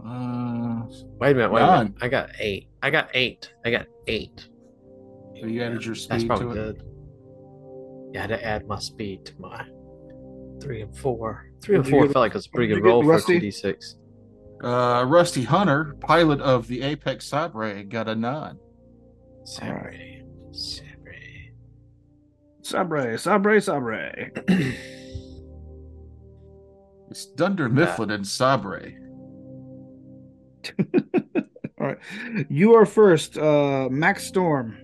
[0.05, 0.83] Uh,
[1.19, 1.53] Wait a minute.
[1.53, 1.93] Wait a minute.
[2.01, 2.69] I got eight.
[2.83, 3.53] I got eight.
[3.65, 4.49] I got eight.
[5.39, 6.55] so you added your That's speed probably to it.
[6.79, 6.83] good.
[8.15, 9.67] Yeah, I had to add my speed to my
[10.61, 11.47] three and four.
[11.63, 13.21] Three and Did four get- felt like it was a pretty good roll for a
[13.21, 13.97] two d six.
[14.65, 18.59] Uh, Rusty Hunter, pilot of the Apex Sabre, got a nine.
[19.45, 19.95] Sabre.
[20.53, 21.15] Sabre.
[22.63, 24.31] Sabre, sabre, sabre.
[27.11, 28.93] It's Dunder Mifflin and Sabre.
[31.81, 31.99] All right,
[32.49, 34.79] you are first, uh, Max Storm.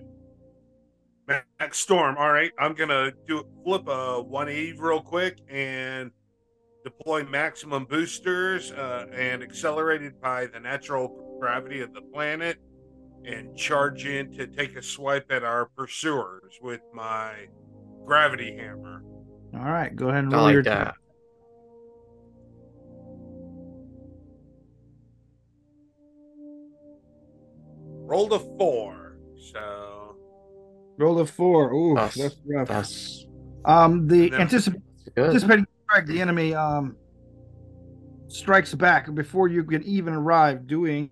[1.27, 2.17] Max Storm.
[2.17, 6.11] All right, I'm gonna do flip a 180 real quick and
[6.83, 12.57] deploy maximum boosters uh, and accelerated by the natural gravity of the planet
[13.25, 17.47] and charge in to take a swipe at our pursuers with my
[18.05, 19.03] gravity hammer.
[19.53, 20.95] All right, go ahead and roll like your that.
[28.07, 29.17] Rolled a four,
[29.51, 30.15] so
[30.97, 31.71] roll a four.
[31.73, 32.67] Ooh, That's- that's rough.
[32.69, 33.25] That's
[33.65, 34.81] Um, the And anticip-
[35.17, 36.95] anticipating strike, the enemy um
[38.29, 41.09] strikes back before you can even arrive, doing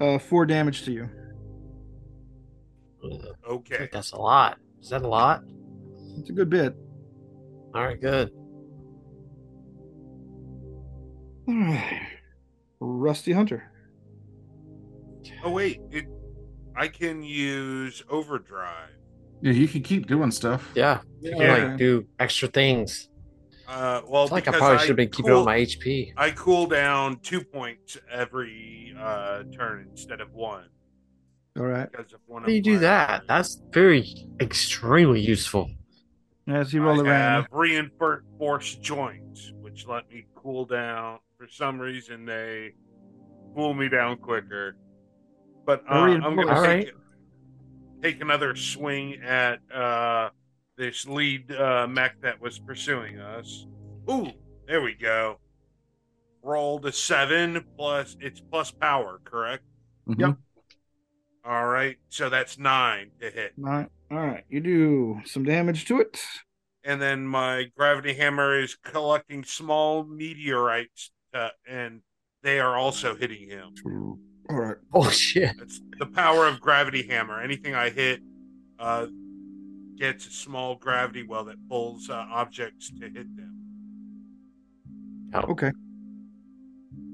[0.00, 1.08] uh four damage to you.
[3.48, 3.88] Okay.
[3.92, 4.58] that's a lot.
[4.80, 5.42] Is that a lot?
[6.18, 6.74] It's a good bit.
[7.74, 8.30] All right, good.
[11.48, 12.06] All right,
[12.80, 13.71] Rusty Hunter.
[15.44, 16.06] Oh wait, it.
[16.76, 18.90] I can use overdrive.
[19.42, 20.70] Yeah, you can keep doing stuff.
[20.74, 21.64] Yeah, you can Yeah.
[21.68, 23.08] like do extra things.
[23.68, 26.12] Uh, well, It's like I probably should have been keeping cool- on my HP.
[26.16, 30.68] I cool down two points every uh, turn instead of one.
[31.58, 31.90] All right.
[31.90, 33.22] Because of one How do you do my- that?
[33.28, 34.06] That's very
[34.40, 35.70] extremely useful.
[36.48, 37.42] As he rolled I it randomly.
[37.42, 41.18] have reinforced joints, which let me cool down.
[41.38, 42.72] For some reason, they
[43.54, 44.76] cool me down quicker.
[45.64, 46.64] But uh, I'm going to Reinforced.
[46.86, 46.92] take,
[48.02, 50.30] take another swing at uh,
[50.76, 53.66] this lead uh, mech that was pursuing us.
[54.10, 54.30] Ooh,
[54.66, 55.38] there we go.
[56.42, 59.62] Rolled a seven plus it's plus power, correct?
[60.08, 60.18] Mhm.
[60.20, 60.36] Yep.
[61.44, 63.52] All right, so that's nine to hit.
[63.58, 63.88] All right.
[64.10, 64.44] All right.
[64.48, 66.20] You do some damage to it.
[66.84, 72.00] and then my gravity hammer is collecting small meteorites, uh, and
[72.42, 73.72] they are also hitting him.
[74.50, 74.76] All right.
[74.94, 75.54] Oh shit!
[75.60, 77.40] It's the power of gravity hammer.
[77.40, 78.20] Anything I hit
[78.78, 79.06] uh,
[79.96, 83.54] gets a small gravity well that pulls uh, objects to hit them.
[85.34, 85.70] Okay.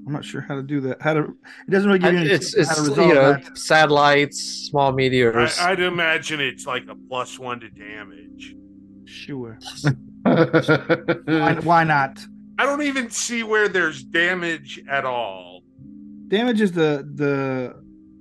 [0.05, 1.01] I'm not sure how to do that.
[1.01, 1.19] How to?
[1.67, 3.57] It doesn't really give you any It's it's how to you know that.
[3.57, 5.57] satellites, small meteors.
[5.59, 8.55] I, I'd imagine it's like a plus one to damage.
[9.05, 9.57] Sure.
[10.23, 12.19] Why, why not?
[12.59, 15.48] I don't even see where there's damage at all.
[16.29, 17.75] Damage is the the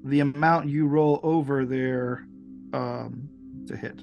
[0.04, 2.26] the amount you roll over there
[2.72, 3.28] um
[3.66, 4.00] to hit.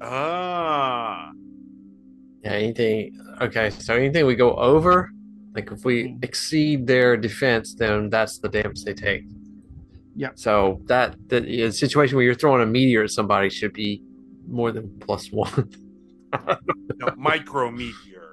[0.00, 1.30] Ah,
[2.44, 3.18] Yeah, anything.
[3.40, 5.10] Okay, so anything we go over,
[5.54, 6.24] like if we Mm.
[6.24, 9.24] exceed their defense, then that's the damage they take.
[10.14, 10.30] Yeah.
[10.34, 14.02] So that the, the situation where you're throwing a meteor at somebody should be
[14.48, 15.70] more than plus one.
[17.00, 18.27] no, micro meteor,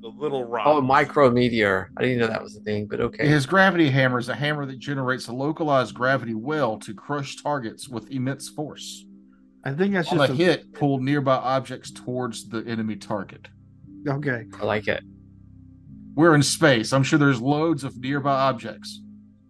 [0.00, 0.66] the little rock.
[0.66, 1.90] oh, micro meteor.
[1.96, 3.26] I didn't know that was a thing, but okay.
[3.28, 7.88] His gravity hammer is a hammer that generates a localized gravity well to crush targets
[7.88, 9.04] with immense force.
[9.64, 13.48] I think that's On just a a, hit, pull nearby objects towards the enemy target.
[14.08, 14.46] okay.
[14.58, 15.02] I like it.
[16.14, 16.92] We're in space.
[16.92, 19.02] I'm sure there's loads of nearby objects.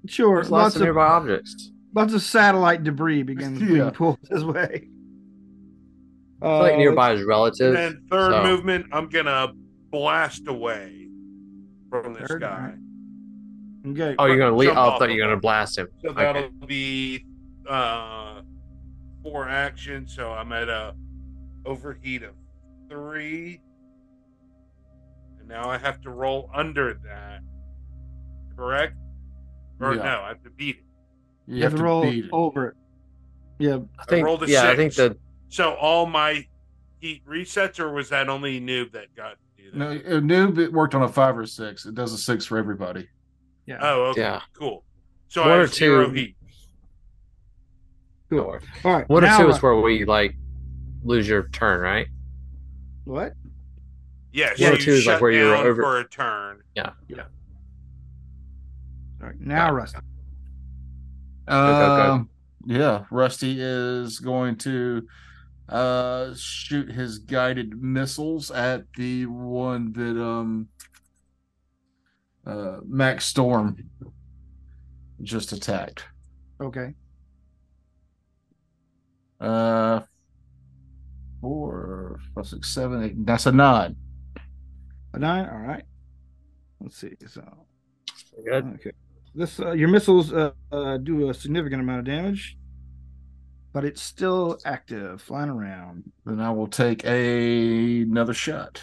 [0.07, 0.37] Sure.
[0.37, 1.71] There's lots, Lots of of nearby objects.
[1.95, 3.69] lots of satellite debris begins Yeah.
[3.69, 4.89] being pulled this way.
[6.43, 7.75] I feel like Uh, nearby is relative.
[7.75, 9.53] And third so- movement, I'm gonna
[9.91, 11.09] blast away
[11.91, 12.75] from this Third, guy.
[13.87, 14.15] Okay.
[14.19, 14.71] Oh, you're gonna leave.
[14.71, 15.89] Oh, I thought you were gonna blast him.
[16.03, 16.23] So Okay.
[16.23, 17.25] that'll be
[17.69, 18.43] uh
[19.23, 20.07] four action.
[20.07, 20.95] So I'm at a
[21.65, 22.35] overheat of
[22.89, 23.61] three.
[25.39, 27.41] And now I have to roll under that.
[28.57, 28.97] Correct?
[29.81, 30.03] Or Yeah.
[30.03, 30.85] no, I have to beat it.
[31.47, 32.75] You, You have to roll beat over it.
[33.59, 33.79] Yeah.
[33.99, 34.25] I think.
[34.27, 35.15] rolled a yeah, I think six.
[35.15, 36.47] the So all my
[37.01, 39.37] heat resets, or was that only noob that got to
[39.73, 40.05] do that?
[40.07, 41.87] No, a noob it worked on a five or six.
[41.87, 43.09] It does a six for everybody.
[43.67, 43.79] Yeah.
[43.81, 44.41] Oh, okay, Yeah.
[44.59, 44.85] cool.
[45.29, 46.37] So One I or have zero two- heat.
[48.31, 48.41] Cool.
[48.85, 49.09] All right.
[49.09, 50.37] one or now two uh, is where we like
[51.03, 52.07] lose your turn, right?
[53.05, 53.33] what?
[54.33, 56.63] Yes, One or two is like where you're over- for a turn.
[56.77, 56.91] Yeah.
[57.09, 57.25] Yeah.
[59.21, 59.41] All right.
[59.41, 59.99] Now, Rusty.
[61.49, 62.13] go, go.
[62.13, 62.31] Um,
[62.65, 65.07] yeah, Rusty is going to
[65.71, 70.69] uh shoot his guided missiles at the one that um
[72.47, 73.77] uh Max Storm
[75.23, 76.05] just attacked.
[76.61, 76.95] Okay.
[79.41, 80.01] Uh
[81.41, 83.27] four, five, six, seven, eight.
[83.27, 83.97] That's a nine.
[85.15, 85.49] A nine.
[85.49, 85.85] All right.
[86.81, 87.15] Let's see.
[87.27, 87.43] So
[88.45, 88.65] Good.
[88.75, 88.93] okay,
[89.35, 92.57] this uh, your missiles uh, uh, do a significant amount of damage,
[93.73, 96.11] but it's still active, flying around.
[96.27, 98.81] Then I will take a, another shot.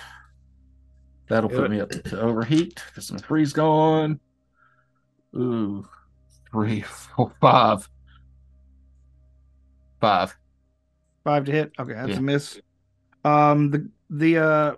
[1.30, 4.20] That'll Do put me up to overheat because my three's gone.
[5.36, 5.88] Ooh,
[6.52, 6.82] three,
[7.16, 7.88] four, five.
[10.00, 10.36] Five.
[11.24, 11.72] Five to hit.
[11.80, 12.18] Okay, that's Yeah.
[12.18, 12.62] a miss.
[13.26, 14.76] Um, the the uh,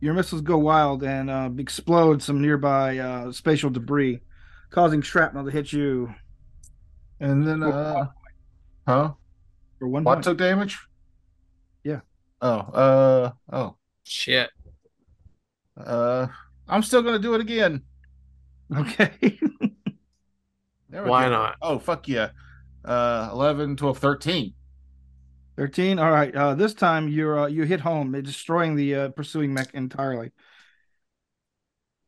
[0.00, 4.20] your missiles go wild and uh, explode some nearby uh, spatial debris,
[4.70, 6.12] causing shrapnel to hit you
[7.22, 8.08] And then, uh,
[8.86, 9.12] huh?
[9.78, 10.24] for one What point.
[10.24, 10.78] took damage?
[11.84, 12.00] Yeah.
[12.40, 14.50] Oh, uh, oh, Shit.
[15.76, 16.26] uh,
[16.68, 17.82] I'm still gonna do it again.
[18.74, 19.38] Okay.
[20.88, 21.30] There we Why go.
[21.30, 21.56] not?
[21.60, 22.30] Oh, fuck yeah.
[22.84, 24.54] Uh, 11, 12, 13.
[25.58, 29.52] 13 all right uh this time you're uh, you hit home destroying the uh, pursuing
[29.52, 30.32] mech entirely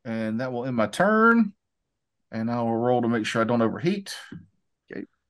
[0.05, 1.53] and that will end my turn.
[2.31, 4.15] And I will roll to make sure I don't overheat.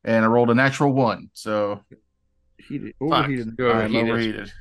[0.06, 0.15] Okay.
[0.15, 1.82] And I rolled a natural one, so
[2.58, 3.12] heated Fuck.
[3.12, 4.10] overheated You I'm overheated.
[4.10, 4.54] overheated.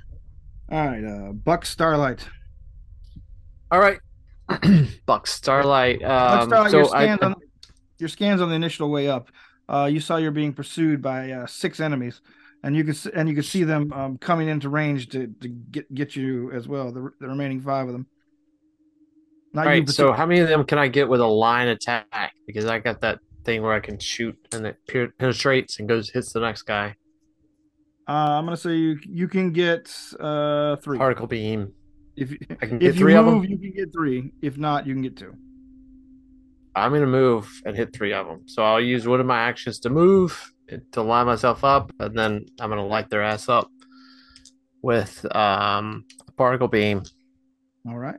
[0.70, 2.26] all right uh buck starlight
[3.70, 3.98] All right.
[5.06, 6.00] Buck Starlight.
[6.00, 7.34] buck Um, starlight your so I, scans on
[7.98, 9.30] your scans on the initial way up
[9.68, 12.20] uh you saw you're being pursued by uh six enemies
[12.62, 15.92] and you could and you could see them um coming into range to to get
[15.94, 18.06] get you as well the, the remaining five of them
[19.54, 19.88] not all you right.
[19.88, 22.32] So how many of them can I get with a line attack?
[22.46, 24.76] Because I got that thing where I can shoot and it
[25.18, 26.96] penetrates and goes hits the next guy.
[28.08, 30.98] Uh, I'm gonna say you you can get uh three.
[30.98, 31.72] Particle beam.
[32.16, 33.42] If you, I can get three of them.
[33.44, 34.32] you can get three.
[34.42, 35.34] If not, you can get two.
[36.76, 38.42] I'm gonna move and hit three of them.
[38.46, 40.52] So I'll use one of my actions to move
[40.92, 43.70] to line myself up, and then I'm gonna light their ass up
[44.82, 47.02] with um a particle beam.
[47.86, 48.18] All right.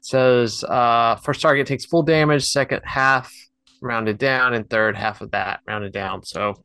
[0.00, 3.32] says uh, first target takes full damage, second half
[3.80, 6.24] rounded down, and third half of that rounded down.
[6.24, 6.64] So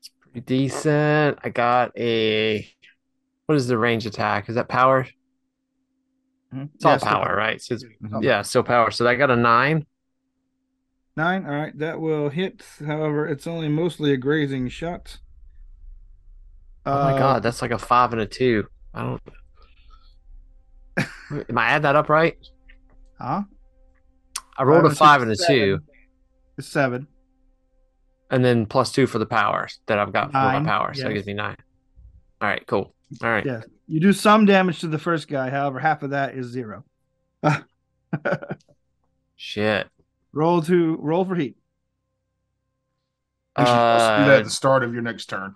[0.00, 1.38] it's pretty decent.
[1.42, 2.68] I got a
[3.46, 4.48] what is the range attack?
[4.48, 5.06] Is that power?
[6.54, 6.70] Mhm.
[6.74, 7.60] It's all Yeah, still power, right?
[7.60, 7.84] So it's,
[8.20, 8.90] yeah, still power.
[8.90, 9.86] So I got a nine.
[11.16, 11.44] Nine.
[11.44, 12.64] All right, that will hit.
[12.78, 15.18] However, it's only mostly a grazing shot.
[16.90, 18.66] Oh my Uh, god, that's like a five and a two.
[18.94, 19.22] I don't.
[21.48, 22.36] Am I add that up right?
[23.18, 23.42] Huh?
[24.58, 25.56] I rolled a Five five and and a seven.
[25.56, 25.80] two,
[26.58, 27.06] It's seven.
[28.30, 30.92] and then plus two for the powers that I've got for my Nine, power.
[30.94, 31.14] So that yes.
[31.18, 31.56] gives me nine.
[32.40, 32.94] All right, cool.
[33.22, 33.44] All right.
[33.46, 33.60] Yeah.
[33.86, 35.48] You do some damage to the first guy.
[35.50, 36.84] However, half of that is zero.
[39.36, 39.88] Shit.
[40.32, 41.56] roll to roll for heat.
[43.58, 45.54] You should also do that Uh, at the start of your next turn.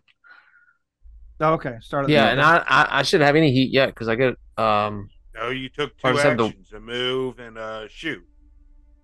[1.41, 1.77] Oh, okay.
[1.81, 4.15] Start at the yeah, and I, I I shouldn't have any heat yet because I
[4.15, 8.23] get um No, you took two just have the- actions: a move and a shoot.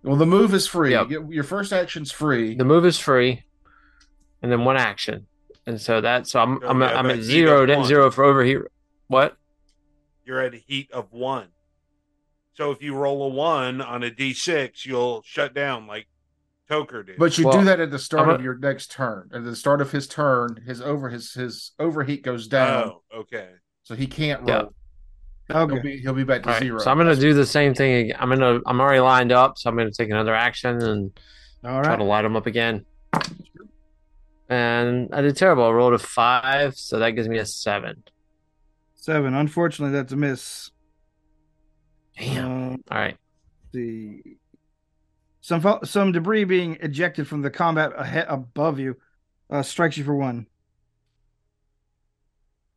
[0.03, 0.93] Well, the move is free.
[0.93, 1.09] Yep.
[1.31, 2.55] Your first action's free.
[2.55, 3.45] the move is free,
[4.43, 5.27] and then one action,
[5.67, 7.89] and so that so I'm So I'm you I'm at zero, of then one.
[7.89, 8.59] zero for overheat.
[9.09, 9.37] What?
[10.25, 11.49] You're at a heat of one.
[12.55, 16.07] So if you roll a one on a d6, you'll shut down like
[16.71, 17.17] Toker did.
[17.19, 19.31] But you Well, do that at the start a- of your next turn.
[19.33, 23.49] At the start of his turn, his over his his overheat goes down, oh, okay.
[23.85, 24.65] so he can't Yeah.
[25.51, 25.69] Roll.
[25.69, 26.79] He'll be he'll be back to All right, zero.
[26.79, 27.95] so I'm gonna do the same thing.
[28.07, 28.17] Again.
[28.19, 31.21] I'm gonna I'm already lined up, so I'm gonna take another action and
[31.65, 32.85] All try to light them up again.
[34.49, 35.65] And I did terrible.
[35.65, 38.03] I rolled a five, so that gives me a seven.
[38.95, 39.35] Seven.
[39.35, 40.71] Unfortunately, that's a miss.
[42.19, 42.73] Damn.
[42.73, 43.17] Uh, All right.
[43.73, 44.23] the
[45.41, 48.97] some some debris being ejected from the combat ahead above you
[49.51, 50.47] uh, strikes you for one.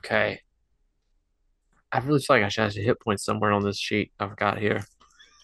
[0.05, 0.41] Okay.
[1.91, 4.11] I really feel like I should have hit points somewhere on this sheet.
[4.19, 4.85] I've got here.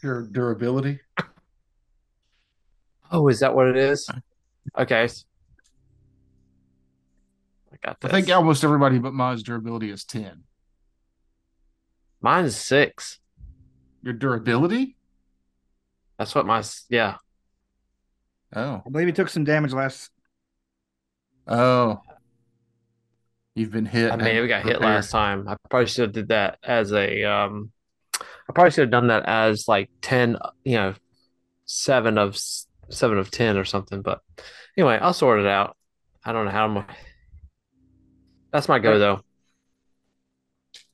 [0.02, 1.02] your durability.
[3.12, 4.10] Oh, is that what it is?
[4.10, 5.08] Uh, okay.
[7.72, 10.44] I got I think almost everybody but mine's durability is ten.
[12.22, 13.20] Mine's six.
[14.04, 14.98] Your durability?
[16.18, 17.16] That's what my yeah.
[18.56, 20.10] Oh, I believe he took some damage last.
[21.48, 22.02] oh.
[23.58, 24.12] You've been hit.
[24.12, 25.48] I mean, we have haven't got hit last time.
[25.48, 27.72] I probably should have did that as a um.
[28.22, 30.38] I probably should have done that as like ten.
[30.64, 30.94] You know,
[31.66, 32.38] seven of
[32.90, 34.04] seven of ten or something.
[34.04, 34.22] But
[34.78, 35.76] anyway, I'll sort it out.
[36.24, 36.86] I don't know how I'm.
[38.52, 39.22] That's my go though.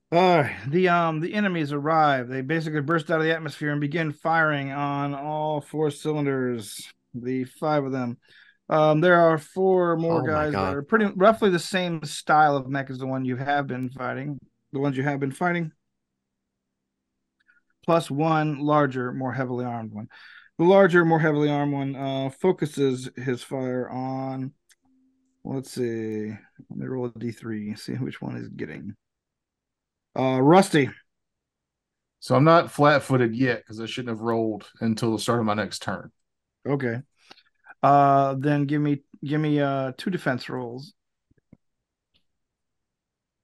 [0.09, 2.29] Uh, the um the enemies arrive.
[2.29, 6.81] They basically burst out of the atmosphere and begin firing on all four cylinders.
[7.13, 8.19] The five of them.
[8.69, 12.69] Um, there are four more Oh guys that are pretty roughly the same style of
[12.69, 14.39] mech as the one you have been fighting.
[14.71, 15.71] The ones you have been fighting.
[17.85, 20.07] Plus one larger, more heavily armed one.
[20.57, 24.53] The larger, more heavily armed one uh, focuses his fire on.
[25.43, 26.29] Let's see.
[26.29, 27.77] Let me roll a d3.
[27.77, 28.95] See which one is getting.
[30.17, 30.89] Uh, Rusty.
[32.19, 35.45] So I'm not flat footed yet because I shouldn't have rolled until the start of
[35.45, 36.11] my next turn.
[36.65, 37.01] Okay.
[37.83, 40.93] Uh, then give me give me uh two defense rolls.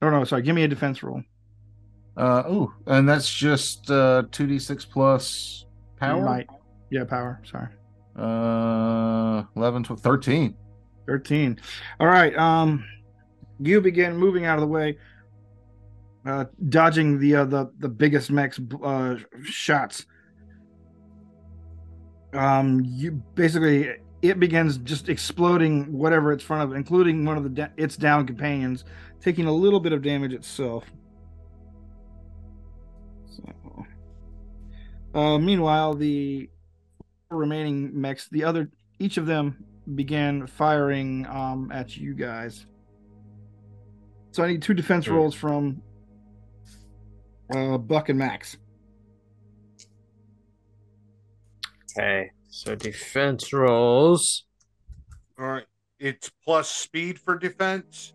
[0.02, 0.42] Oh no, sorry.
[0.44, 1.22] Give me a defense roll.
[2.16, 5.66] Uh oh, and that's just uh 2d6 plus
[5.98, 6.24] power.
[6.24, 6.48] Might.
[6.90, 7.42] Yeah, power.
[7.46, 7.68] Sorry.
[8.16, 10.56] Uh 11 12 13.
[11.06, 11.60] 13.
[12.00, 12.36] All right.
[12.38, 12.86] Um
[13.60, 14.98] you begin moving out of the way.
[16.26, 20.06] Uh dodging the uh, the the biggest mech's uh shots.
[22.34, 23.90] Um you basically
[24.22, 28.28] it begins just exploding whatever it's front of, including one of the da- its down
[28.28, 28.84] companions,
[29.22, 30.86] taking a little bit of damage itself.
[33.28, 33.86] So
[35.14, 36.50] uh meanwhile the
[37.30, 39.64] remaining mechs, the other each of them
[39.96, 42.66] began firing um, at you guys.
[44.32, 45.14] So I need two defense Hmm.
[45.14, 45.82] rolls from
[47.56, 48.58] uh, Buck and Max.
[51.98, 52.30] Okay.
[52.50, 54.46] So defense rolls.
[55.40, 55.66] All right.
[56.00, 58.14] It's plus speed for defense.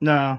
[0.00, 0.38] No.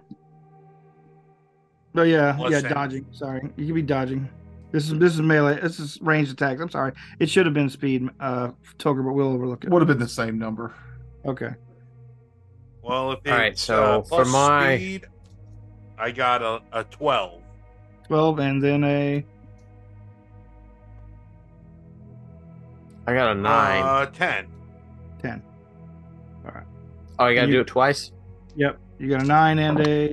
[1.95, 2.73] Oh yeah, Plus yeah, anything.
[2.73, 3.05] dodging.
[3.11, 4.29] Sorry, you can be dodging.
[4.71, 5.59] This is this is melee.
[5.59, 6.61] This is ranged attacks.
[6.61, 6.93] I'm sorry.
[7.19, 9.69] It should have been speed, uh, Toker, but we'll overlook it.
[9.71, 10.73] Would have been the same number.
[11.25, 11.49] Okay.
[12.83, 15.07] Well, if All right, so uh, for my- speed,
[15.97, 17.41] I got a, a twelve.
[18.07, 19.23] 12 and then a
[23.09, 23.83] I got a nine.
[23.83, 24.47] Uh, ten.
[25.23, 25.41] 10.
[27.17, 28.11] oh, you gotta you- do it twice.
[28.55, 28.79] Yep.
[28.99, 30.11] You got a 9 and a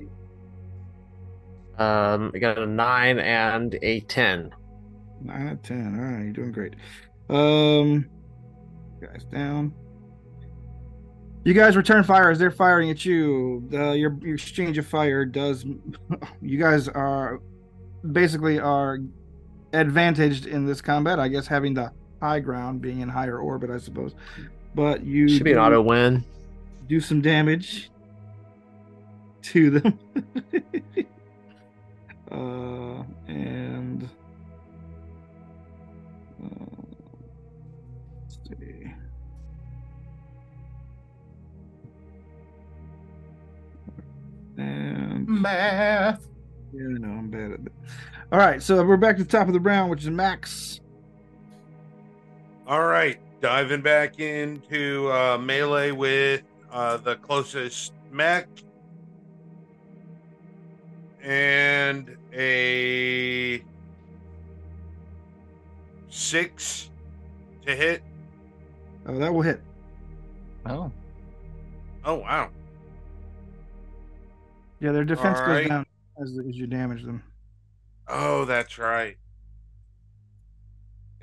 [1.79, 4.51] Um, I got a nine and a ten.
[5.23, 5.99] 9 out of 10.
[5.99, 6.75] All right, you're doing great.
[7.29, 8.07] Um,
[9.01, 9.75] guys down.
[11.45, 13.69] You guys return fire as they're firing at you.
[13.73, 15.67] Uh, your, your exchange of fire does.
[16.41, 17.41] You guys are
[18.13, 19.01] basically are
[19.75, 21.19] advantaged in this combat.
[21.21, 24.15] I guess having the high ground, being in higher orbit, I suppose.
[24.75, 26.25] But you Should be an auto win.
[26.89, 27.91] do some damage
[29.43, 29.99] to them.
[32.31, 34.09] uh, and
[36.43, 36.49] uh,
[38.23, 38.93] let's see.
[44.59, 46.27] And Math.
[46.73, 47.73] yeah, I know I'm bad at it.
[48.33, 50.81] All right, so we're back to the top of the round, which is Max.
[52.67, 56.43] All right, diving back into uh, melee with
[56.73, 58.49] uh, the closest mech
[61.23, 63.63] and a
[66.09, 66.91] six
[67.65, 68.03] to hit.
[69.07, 69.61] Oh, that will hit.
[70.67, 70.91] Oh.
[72.05, 72.51] Oh wow!
[74.81, 75.69] Yeah, their defense All goes right.
[75.69, 75.87] down
[76.21, 77.23] as, as you damage them.
[78.09, 79.17] Oh, that's right.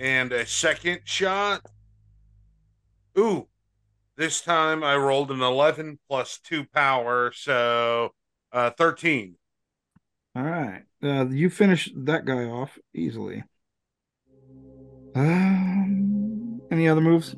[0.03, 1.65] And a second shot.
[3.17, 3.47] Ooh,
[4.17, 8.09] this time I rolled an 11 plus two power, so
[8.51, 9.35] uh, 13.
[10.35, 10.81] All right.
[11.01, 13.43] Uh, you finish that guy off easily.
[15.15, 17.33] Um, any other moves?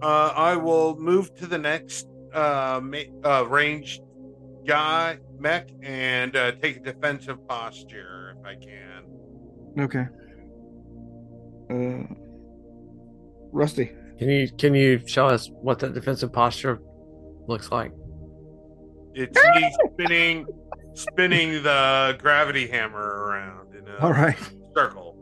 [0.00, 4.00] Uh, I will move to the next uh, ma- uh, ranged
[4.66, 9.04] guy, mech, and uh, take a defensive posture if I can.
[9.78, 10.06] Okay.
[11.72, 12.04] Uh,
[13.50, 13.92] Rusty.
[14.18, 16.80] Can you can you show us what that defensive posture
[17.48, 17.92] looks like?
[19.14, 20.46] It's me spinning,
[20.94, 24.38] spinning the gravity hammer around in a All right.
[24.74, 25.16] circle.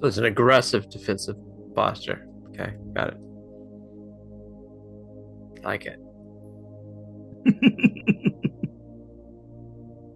[0.00, 1.36] So it's an aggressive defensive
[1.74, 2.26] posture.
[2.50, 3.16] Okay, got it.
[5.64, 5.98] Like it.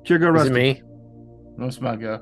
[0.04, 0.82] Here go Is it me?
[1.56, 2.20] That's my go.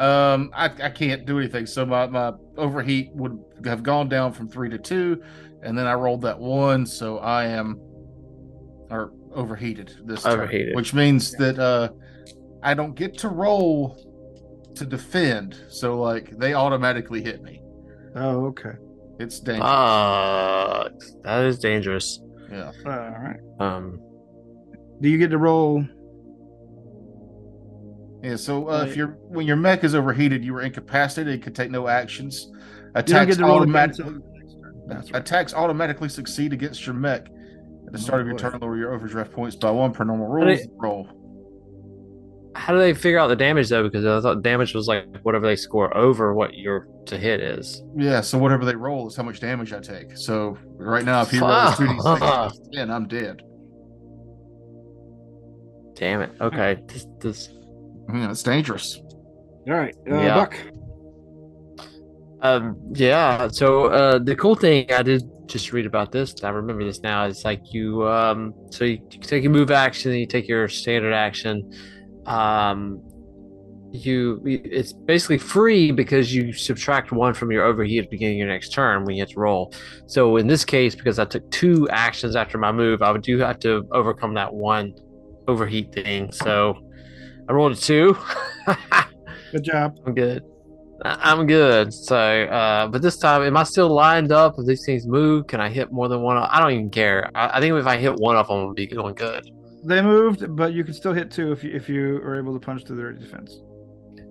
[0.00, 1.66] Um, I, I can't do anything.
[1.66, 5.22] So my, my overheat would have gone down from three to two,
[5.62, 7.78] and then I rolled that one, so I am
[8.90, 11.90] or overheated this turn, which means that uh,
[12.62, 13.96] I don't get to roll
[14.74, 15.60] to defend.
[15.68, 17.60] So like they automatically hit me.
[18.16, 18.72] Oh, okay.
[19.18, 19.68] It's dangerous.
[19.68, 20.88] Uh,
[21.24, 22.20] that is dangerous.
[22.50, 22.72] yeah.
[22.86, 23.36] All right.
[23.60, 24.00] Um,
[25.02, 25.84] Do you get to roll?
[28.22, 28.88] Yeah, so uh, Right.
[28.88, 31.34] if your when your mech is overheated, you are incapacitated.
[31.34, 32.50] It can take no actions.
[32.94, 34.04] Attacks get to roll again automatically.
[34.04, 34.82] the next turn.
[34.88, 35.22] That's right.
[35.22, 37.28] Attacks automatically succeed against your mech.
[37.86, 38.50] At the start of your Oh, boy.
[38.50, 40.60] turn, lower your overdraft points by one per normal But rules.
[40.60, 41.08] it- Roll.
[42.56, 43.84] how do they figure out the damage though?
[43.84, 47.82] Because I thought damage was like whatever they score over what your to hit is.
[47.96, 50.16] Yeah, so whatever they roll is how much damage I take.
[50.16, 52.52] So right now, if he rolls two d Fuck.
[52.54, 53.42] six, ten, I'm dead.
[55.94, 56.30] Damn it.
[56.40, 56.78] Okay.
[56.86, 57.48] This, this
[58.14, 59.00] Yeah, it's dangerous.
[59.68, 59.94] All right.
[60.10, 60.34] Uh, Yeah.
[60.34, 60.56] Buck.
[62.42, 63.48] Um, yeah.
[63.48, 66.34] So uh, the cool thing I did just read about this.
[66.42, 67.26] I remember this now.
[67.26, 71.12] It's like you um, so you, you take your move action, you take your standard
[71.12, 71.70] action.
[72.26, 73.02] Um,
[73.92, 78.46] you it's basically free because you subtract one from your overheat at the beginning of
[78.46, 79.74] your next turn when you hit to roll.
[80.06, 83.38] So in this case, because I took two actions after my move, I would do
[83.38, 84.94] have to overcome that one
[85.48, 86.32] overheat thing.
[86.32, 86.78] So
[87.50, 88.16] I rolled a two.
[89.50, 89.98] Good job.
[90.06, 90.44] I'm good.
[91.04, 91.92] I'm good.
[91.92, 94.54] So, uh, but this time, am I still lined up?
[94.56, 96.36] If these things move, can I hit more than one?
[96.36, 97.28] I don't even care.
[97.34, 99.50] I, I think if I hit one of them, I'll be going good.
[99.82, 102.64] They moved, but you can still hit two if you if you are able to
[102.64, 103.58] punch through their defense.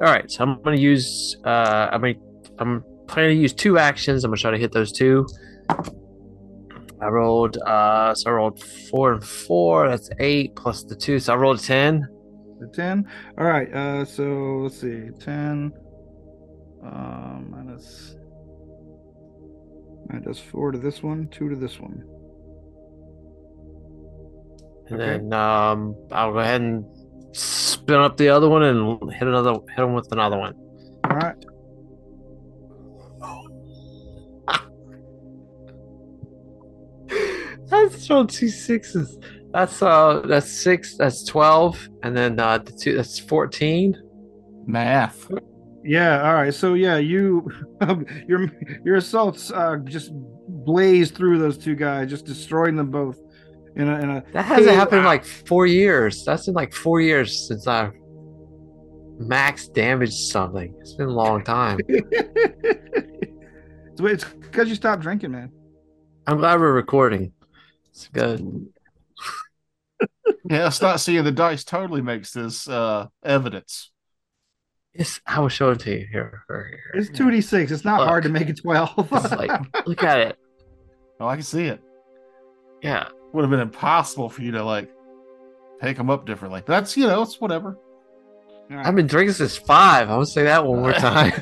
[0.02, 1.36] All right, so I'm going to use.
[1.44, 2.14] Uh, I'm gonna,
[2.60, 4.24] I'm planning to use two actions.
[4.24, 5.28] I'm going to try to hit those two.
[7.02, 7.58] I rolled.
[7.58, 9.90] Uh, so I rolled four and four.
[9.90, 11.20] That's eight plus the two.
[11.20, 12.08] So I rolled a ten.
[12.60, 13.08] The ten.
[13.38, 13.72] All right.
[13.74, 14.24] Uh, so
[14.64, 15.10] let's see.
[15.20, 15.72] Ten.
[16.84, 18.16] Um, minus.
[20.08, 22.04] That does four to this one, two to this one.
[24.88, 25.18] And Okay.
[25.20, 26.84] then um, I'll go ahead and
[27.32, 29.54] spin up the other one and hit another.
[29.76, 30.54] Hit him with another one.
[31.04, 31.36] All right.
[37.70, 39.18] That's just two sixes.
[39.52, 40.96] That's uh, that's six.
[40.98, 42.96] That's twelve, and then uh, the two.
[42.96, 43.96] That's fourteen.
[44.68, 45.30] Math.
[45.84, 46.28] Yeah.
[46.28, 46.54] All right.
[46.54, 47.50] So yeah, you
[48.28, 48.52] your
[48.86, 53.18] your assaults uh, just blaze through those two guys, just destroying them both.
[53.76, 56.26] In a, in a That hasn't Hey, happened in like four years.
[56.26, 57.92] That's been like four years since I
[59.20, 60.74] max damaged something.
[60.82, 61.80] It's been a long time.
[63.96, 65.52] so it's because you stopped drinking, man.
[66.28, 67.32] I'm glad we're recording.
[67.90, 68.68] It's good.
[70.50, 73.92] Yeah, us not seeing the dice totally makes this uh evidence.
[74.94, 76.44] Yes, I will show it to you here.
[76.48, 77.02] here, here.
[77.02, 77.72] It's two d six.
[77.72, 78.08] It's not Look.
[78.10, 79.12] hard to make it twelve.
[79.12, 79.52] Like,
[79.86, 80.38] look at it.
[81.22, 81.82] Oh, I can see it.
[82.82, 83.10] Yeah.
[83.34, 84.90] Would have been impossible for you to like
[85.82, 86.64] take them up differently.
[86.66, 87.78] That's you know, it's whatever.
[88.72, 88.86] All right.
[88.86, 90.10] I've been drinking since five.
[90.10, 91.34] I will say that one more time.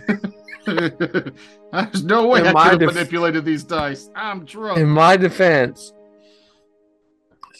[0.65, 4.09] There's no way In I could have def- manipulated these dice.
[4.15, 4.79] I'm drunk.
[4.79, 5.93] In my defense.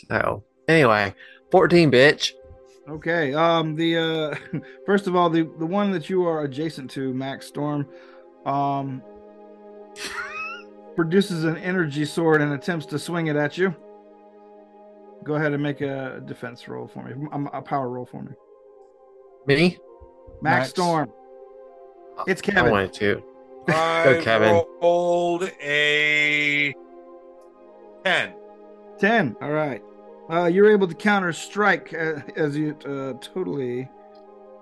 [0.09, 1.13] So anyway,
[1.51, 2.31] 14 bitch.
[2.89, 3.33] Okay.
[3.33, 3.75] Um.
[3.75, 4.59] The uh.
[4.85, 7.87] First of all, the the one that you are adjacent to, Max Storm,
[8.45, 9.01] um,
[10.95, 13.75] produces an energy sword and attempts to swing it at you.
[15.23, 17.13] Go ahead and make a defense roll for me.
[17.33, 18.31] Um, A power roll for me.
[19.47, 19.77] Me?
[20.41, 20.69] Max, Max.
[20.69, 21.11] Storm.
[22.27, 22.57] It's Kevin.
[22.57, 22.71] I Kevin.
[22.71, 23.23] wanted to.
[23.67, 24.63] I Kevin.
[24.81, 26.73] rolled a
[28.05, 28.33] ten.
[28.99, 29.83] 10 all right
[30.29, 33.87] uh you're able to counter strike uh, as it uh totally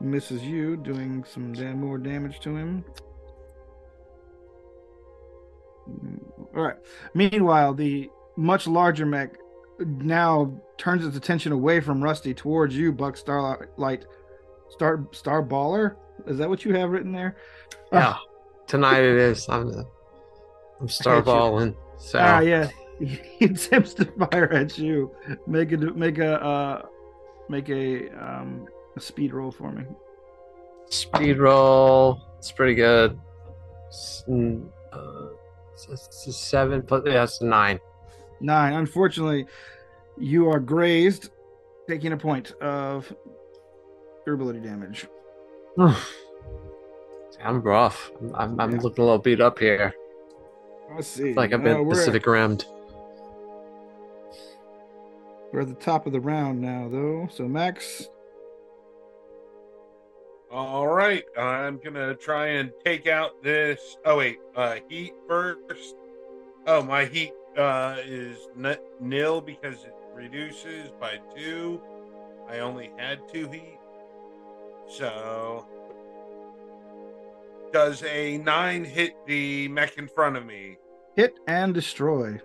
[0.02, 2.84] misses you doing some damn more damage to him
[5.88, 6.20] Mm,
[6.56, 6.78] all right
[7.14, 9.36] meanwhile the much larger mech
[9.80, 14.06] now turns its attention away from rusty towards you buck starlight
[14.70, 15.96] star star baller
[16.26, 17.36] is that what you have written there
[17.92, 18.16] Yeah.
[18.66, 19.48] Tonight it is.
[19.48, 19.70] I'm
[20.82, 21.76] I'm starballing.
[22.00, 22.68] So ah yeah
[23.00, 25.12] he attempts to fire at you
[25.48, 26.82] make a make a uh
[27.50, 29.84] make a um a speed roll for me
[30.90, 32.22] speed roll.
[32.38, 33.20] It's pretty good.
[34.30, 34.98] Mm, uh,
[35.74, 37.80] it's- it's a seven plus yeah, it's a nine.
[38.40, 39.46] nine unfortunately
[40.18, 41.30] you are grazed
[41.88, 43.12] taking a point of
[44.26, 45.08] durability damage
[47.44, 48.12] I'm rough.
[48.36, 48.78] I'm, I'm, Yeah.
[48.80, 49.94] looking a little beat up here.
[50.96, 52.66] let's see Like I've Uh, been we're, Pacific Rimmed.
[55.52, 58.10] We're at the top of the round now though so max
[60.52, 63.98] All right, I'm gonna try and take out this.
[64.06, 65.96] Oh wait, uh, heat first.
[66.66, 71.82] Oh, my heat uh, is n- nil because it reduces by two.
[72.48, 73.80] I only had two heat,
[74.88, 75.66] so
[77.74, 80.78] does a nine hit the mech in front of me?
[81.18, 82.40] hit and destroy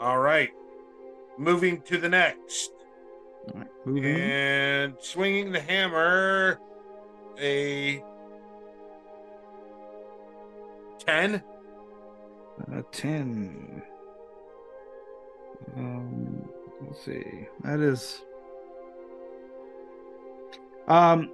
[0.00, 0.50] All right,
[1.38, 2.72] moving to the next.
[3.54, 6.60] Right, moving And swinging the hammer,
[7.40, 8.02] a
[10.98, 11.42] 10.
[12.72, 13.82] A 10.
[15.76, 16.48] Um,
[16.82, 17.46] let's see.
[17.64, 18.22] That is.
[20.88, 21.30] Um,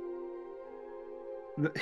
[1.59, 1.73] the,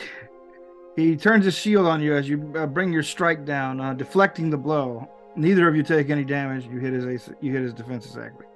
[0.97, 4.51] he turns his shield on you as you uh, bring your strike down, uh, deflecting
[4.51, 5.09] the blow.
[5.37, 6.67] Neither of you take any damage.
[6.67, 8.47] You hit his ace, you hit his defense exactly.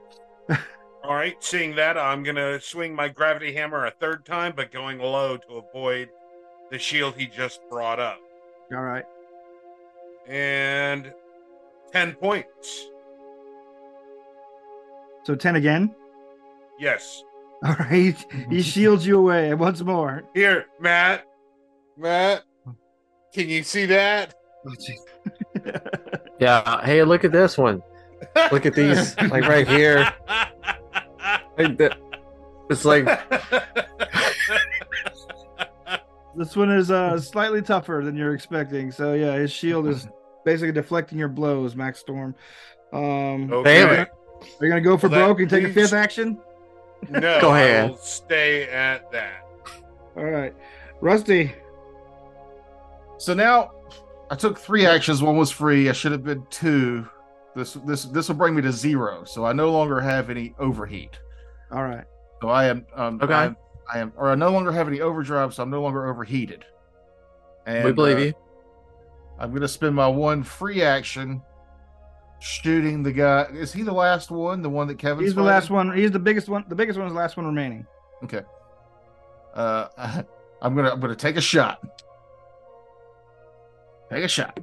[1.04, 4.72] All right, seeing that, I'm going to swing my gravity hammer a third time, but
[4.72, 6.08] going low to avoid
[6.70, 8.18] the shield he just brought up.
[8.72, 9.04] All right.
[10.26, 11.12] And
[11.92, 12.88] 10 points.
[15.22, 15.94] So 10 again.
[16.80, 17.22] Yes.
[17.64, 18.16] All right.
[18.50, 20.24] He shields you away once more.
[20.34, 21.24] Here, Matt.
[21.96, 22.42] Matt,
[23.32, 24.34] can you see that?
[24.66, 24.74] Oh,
[26.38, 26.84] Yeah.
[26.84, 27.82] Hey, look at this one.
[28.52, 30.12] Look at these, like right here.
[31.58, 31.96] Like the-
[32.68, 33.06] It's like
[36.36, 38.92] This one is uh slightly tougher than you're expecting.
[38.92, 40.06] So yeah, his shield is
[40.44, 42.34] basically deflecting your blows, Max Storm.
[42.92, 43.80] Um Okay.
[43.80, 44.06] Damn
[44.60, 46.38] are you gonna go for Well, broke and take a fifth action?
[47.08, 47.90] No, Go I ahead.
[47.90, 49.46] will stay at that.
[50.14, 50.54] All right.
[51.00, 51.52] Rusty.
[53.16, 53.70] So now
[54.30, 55.22] I took three actions.
[55.22, 55.88] One was free.
[55.88, 57.08] I should have been two.
[57.54, 59.24] This this this will bring me to zero.
[59.24, 61.18] So I no longer have any overheat.
[61.72, 62.04] All right.
[62.42, 63.32] So I am um Okay.
[63.32, 63.56] I am,
[63.92, 66.64] I am or I no longer have any overdrive, so I'm no longer overheated.
[67.66, 68.32] And we believe uh, you.
[69.38, 71.40] I'm gonna spend my one free action
[72.40, 73.44] shooting the guy.
[73.52, 74.60] Is he the last one?
[74.60, 75.96] The one that Kevin's He's the last one.
[75.96, 76.64] He's the biggest one.
[76.68, 77.86] The biggest one is the last one remaining.
[78.24, 78.42] Okay.
[79.54, 79.88] Uh,
[80.62, 82.02] I'm gonna I'm gonna take a shot.
[84.10, 84.58] Take a shot.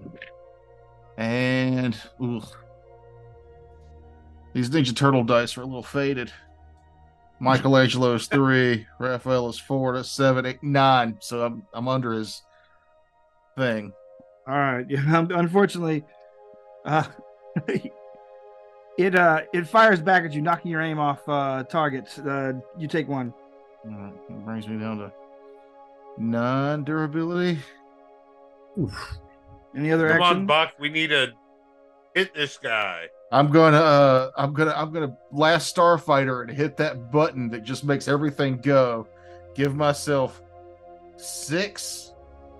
[1.18, 2.41] And ooh.
[4.54, 6.32] These Ninja Turtle dice are a little faded.
[7.39, 11.18] Michelangelo is three, Raphael is four, that's seven, eight, nine.
[11.20, 12.41] So I'm I'm under his
[13.58, 13.91] thing.
[14.48, 14.86] All right.
[14.89, 15.26] Yeah.
[15.32, 16.04] Unfortunately,
[16.86, 17.04] uh,
[18.98, 22.08] it uh it fires back at you, knocking your aim off uh target.
[22.26, 23.34] Uh, you take one.
[23.86, 25.12] Alright, that brings me down to
[26.18, 27.60] nine durability.
[29.76, 30.38] Any other Come action?
[30.38, 30.74] on, Buck.
[30.80, 31.34] We need to
[32.15, 33.07] hit this guy.
[33.32, 37.84] I'm gonna uh I'm gonna I'm gonna last starfighter and hit that button that just
[37.84, 39.07] makes everything go.
[39.55, 40.41] Give myself
[41.17, 42.13] six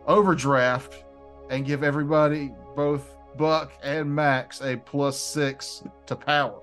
[0.08, 1.04] overdraft
[1.50, 6.60] and give everybody both Buck and Max a plus six to power.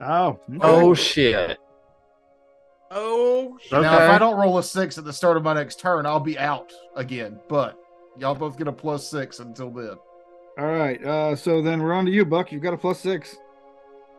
[0.00, 0.40] Oh.
[0.48, 0.58] okay.
[0.60, 1.58] Oh shit.
[2.90, 3.72] Oh, shit.
[3.72, 3.82] Okay.
[3.82, 6.20] Now if I don't roll a six at the start of my next turn, I'll
[6.20, 7.38] be out again.
[7.48, 7.76] But
[8.18, 9.94] y'all both get a plus six until then.
[10.58, 11.02] All right.
[11.04, 12.50] Uh, so then we're on to you, Buck.
[12.52, 13.36] You've got a plus six.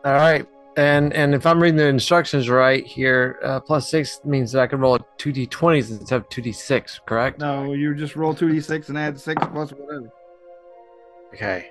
[0.04, 0.46] All right.
[0.76, 4.66] And and if I'm reading the instructions right here, uh, plus six means that I
[4.66, 7.40] can roll two d20s instead of two d6, correct?
[7.40, 10.10] No, you just roll two d six and add six plus whatever.
[11.34, 11.70] Okay.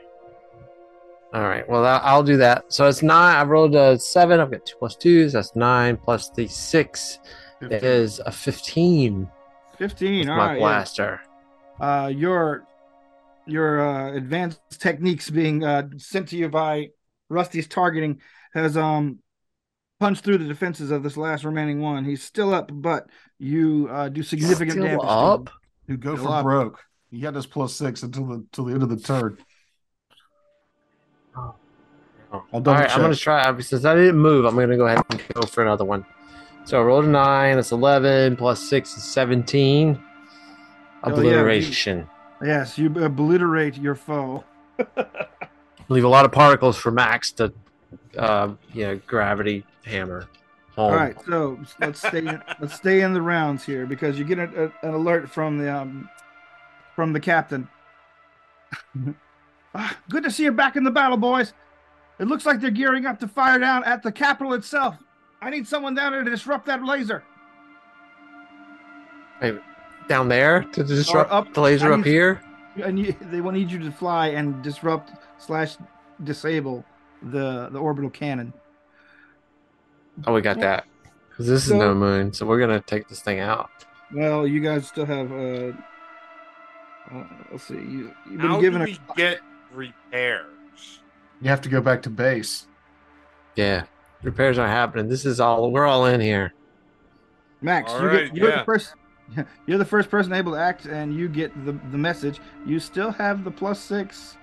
[1.34, 1.68] All right.
[1.70, 2.66] Well, I- I'll do that.
[2.74, 3.36] So it's nine.
[3.38, 4.40] I rolled a seven.
[4.40, 5.34] I've got two plus twos.
[5.34, 7.20] That's nine plus the six
[7.62, 9.30] is a fifteen.
[9.78, 10.30] Fifteen.
[10.30, 10.60] All my right.
[10.60, 11.20] yeah.
[11.80, 12.06] Blaster.
[12.06, 12.64] uh, your
[13.48, 16.90] your uh, advanced techniques being uh, sent to you by
[17.30, 18.22] Rusty's targeting
[18.54, 19.20] has um
[20.00, 22.06] punched through the defenses of this last remaining one.
[22.06, 23.08] He's still up, but
[23.38, 25.02] you uh, do significant Still damage.
[25.02, 25.12] to him.
[25.12, 25.50] up.
[25.88, 26.44] You go Still for up.
[26.44, 26.80] broke.
[27.12, 29.38] He had his plus six until the till the end of the turn.
[31.36, 31.56] Oh.
[32.32, 33.60] I'll All double right, I'm gonna try.
[33.60, 36.06] Since I didn't move, I'm gonna go ahead and go for another one.
[36.66, 37.56] So I rolled a nine.
[37.56, 40.00] That's eleven plus six is seventeen.
[41.04, 42.10] Oh, yeah, Obliteration.
[42.44, 44.44] Yes, you obliterate your foe.
[45.90, 47.52] Leave a lot of particles for Max to,
[48.18, 50.28] uh, you know, gravity hammer.
[50.76, 50.92] Home.
[50.94, 54.40] All right, so let's stay in, let's stay in the rounds here because you get
[54.40, 56.08] a, a- an alert from the um,
[56.96, 57.68] from the captain.
[59.76, 61.54] ah, good to see you back in the battle, boys.
[62.20, 64.96] It looks like they're gearing up to fire down at the capital itself.
[65.42, 67.24] I need someone down there to disrupt that laser.
[70.10, 72.42] Down there to disrupt up- the laser I up need- here.
[72.84, 75.76] And you, they will need you to fly and disrupt slash
[76.24, 76.84] disable
[77.22, 78.52] the the orbital cannon.
[80.26, 80.86] Oh, we got that.
[81.36, 83.70] 'Cause this is no moon, so we're gonna take this thing out.
[84.14, 85.32] Well, you guys still have.
[85.32, 85.72] Uh,
[87.14, 87.76] uh, let's see.
[87.76, 88.90] You, you've been How given do a.
[88.92, 89.40] we get
[89.74, 91.00] repairs?
[91.42, 92.68] You have to go back to base.
[93.56, 93.84] Yeah,
[94.24, 95.08] repairs aren't happening.
[95.08, 95.72] This is all.
[95.72, 96.54] We're all in here.
[97.62, 98.58] Max, All you right, get, you're yeah.
[98.60, 98.94] the first.
[99.66, 102.40] You're the first person able to act, and you get the the message.
[102.66, 104.38] You still have the plus six.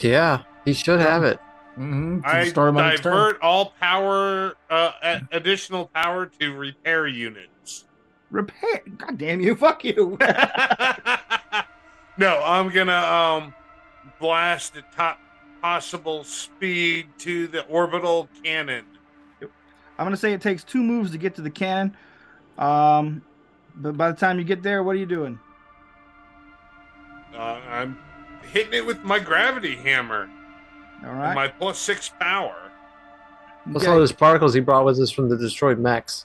[0.00, 1.38] Yeah, he should have it.
[1.78, 2.20] Mm-hmm.
[2.24, 3.12] I start my next turn.
[3.12, 7.84] divert all power, uh, additional power to repair units.
[8.30, 8.80] Repair.
[8.96, 9.54] God damn you!
[9.56, 10.16] Fuck you.
[12.18, 13.54] no, I'm gonna um
[14.18, 15.20] blast at top
[15.60, 18.84] possible speed to the orbital cannon.
[19.98, 21.96] I'm gonna say it takes two moves to get to the cannon.
[22.58, 23.22] Um,
[23.76, 25.38] but by the time you get there, what are you doing?
[27.34, 27.98] Uh, I'm
[28.50, 30.28] hitting it with my gravity hammer,
[31.04, 32.70] All with my plus six power.
[33.66, 33.92] What's Okay.
[33.92, 36.24] all those particles he brought with us from the destroyed mechs?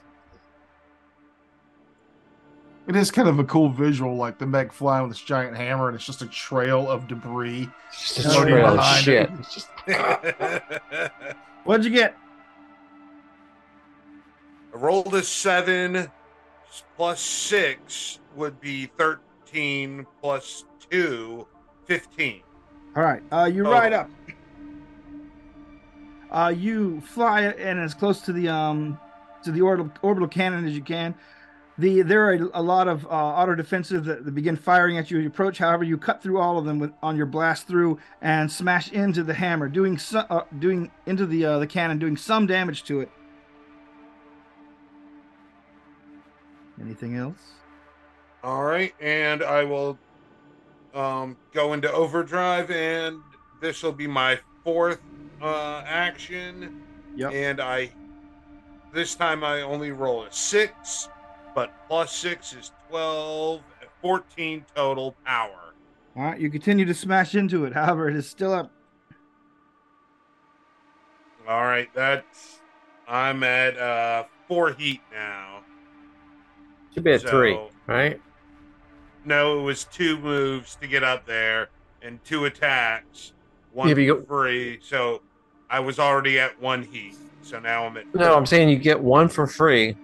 [2.87, 5.87] It is kind of a cool visual, like the mech flying with this giant hammer,
[5.87, 7.69] and it's just a trail of debris.
[7.91, 9.29] Just a trail of shit.
[9.29, 9.31] it.
[9.51, 9.67] Just
[11.63, 12.17] What'd you get?
[14.73, 16.09] I rolled a seven
[16.95, 21.47] plus six would be 13 plus two,
[21.85, 22.41] 15.
[22.95, 23.23] All right.
[23.31, 24.09] Uh, you ride up.
[26.29, 28.99] Uh, you fly in as close to the um
[29.43, 31.13] to the orbital orbital cannon as you can.
[31.77, 35.09] The there are a, a lot of uh, auto defensive that, that begin firing at
[35.11, 35.57] you as you approach.
[35.57, 39.23] However, you cut through all of them with on your blast through and smash into
[39.23, 43.01] the hammer, doing so, uh, doing into the uh, the cannon, doing some damage to
[43.01, 43.09] it.
[46.81, 47.37] Anything else?
[48.43, 49.99] All right, and I will
[50.93, 53.21] um, go into overdrive, and
[53.61, 54.99] this will be my fourth
[55.41, 56.81] uh, action.
[57.15, 57.33] Yep.
[57.33, 57.91] And I,
[58.93, 61.09] this time I only roll a six,
[61.53, 63.61] but plus six is 12,
[64.01, 65.73] 14 total power.
[66.15, 66.39] All right.
[66.39, 67.73] You continue to smash into it.
[67.73, 68.71] However, it is still up.
[71.47, 72.59] All right, that's
[73.07, 75.63] I'm at uh, four heat now.
[76.93, 78.19] Should be at So- three, right?
[79.23, 81.69] No, it was two moves to get up there
[82.01, 83.33] and two attacks,
[83.71, 84.79] one Yeah, but you for free.
[84.81, 85.21] So
[85.69, 88.99] I was already at one heat, so now I'm at No, I'm saying you get
[88.99, 89.95] one for free.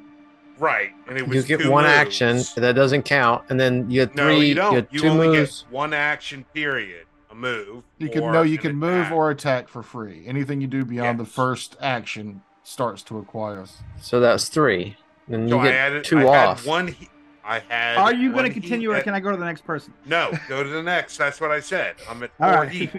[0.59, 1.93] right, and it was You get two one moves.
[1.95, 4.23] action that doesn't count, and then you get three.
[4.23, 4.73] No, you don't.
[4.75, 5.63] get You, only moves.
[5.63, 7.83] get one action period, a move.
[7.97, 10.23] You can or no, you an can move or attack for free.
[10.27, 13.65] Anything you do beyond the first action starts to acquire.
[13.99, 14.95] So that's three.
[15.29, 16.59] And So you I get added two I off.
[16.63, 16.95] Had one.
[17.43, 17.97] I had.
[17.97, 19.93] Are you going to continue, heat or at- can I go to the next person?
[20.05, 21.17] No, go to the next.
[21.17, 21.95] That's what I said.
[22.09, 22.69] I'm at four right.
[22.69, 22.91] heat.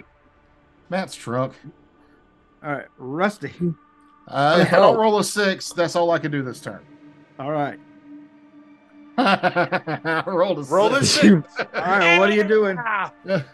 [0.89, 1.53] Matt's truck.
[2.63, 3.53] All right, Rusty.
[4.27, 4.91] Uh, if I hell?
[4.93, 6.81] don't roll a six, that's all I can do this turn.
[7.39, 7.79] All right.
[9.17, 10.99] I rolled a Roll six.
[10.99, 11.33] this shit.
[11.75, 12.17] All right.
[12.17, 12.77] What are you doing?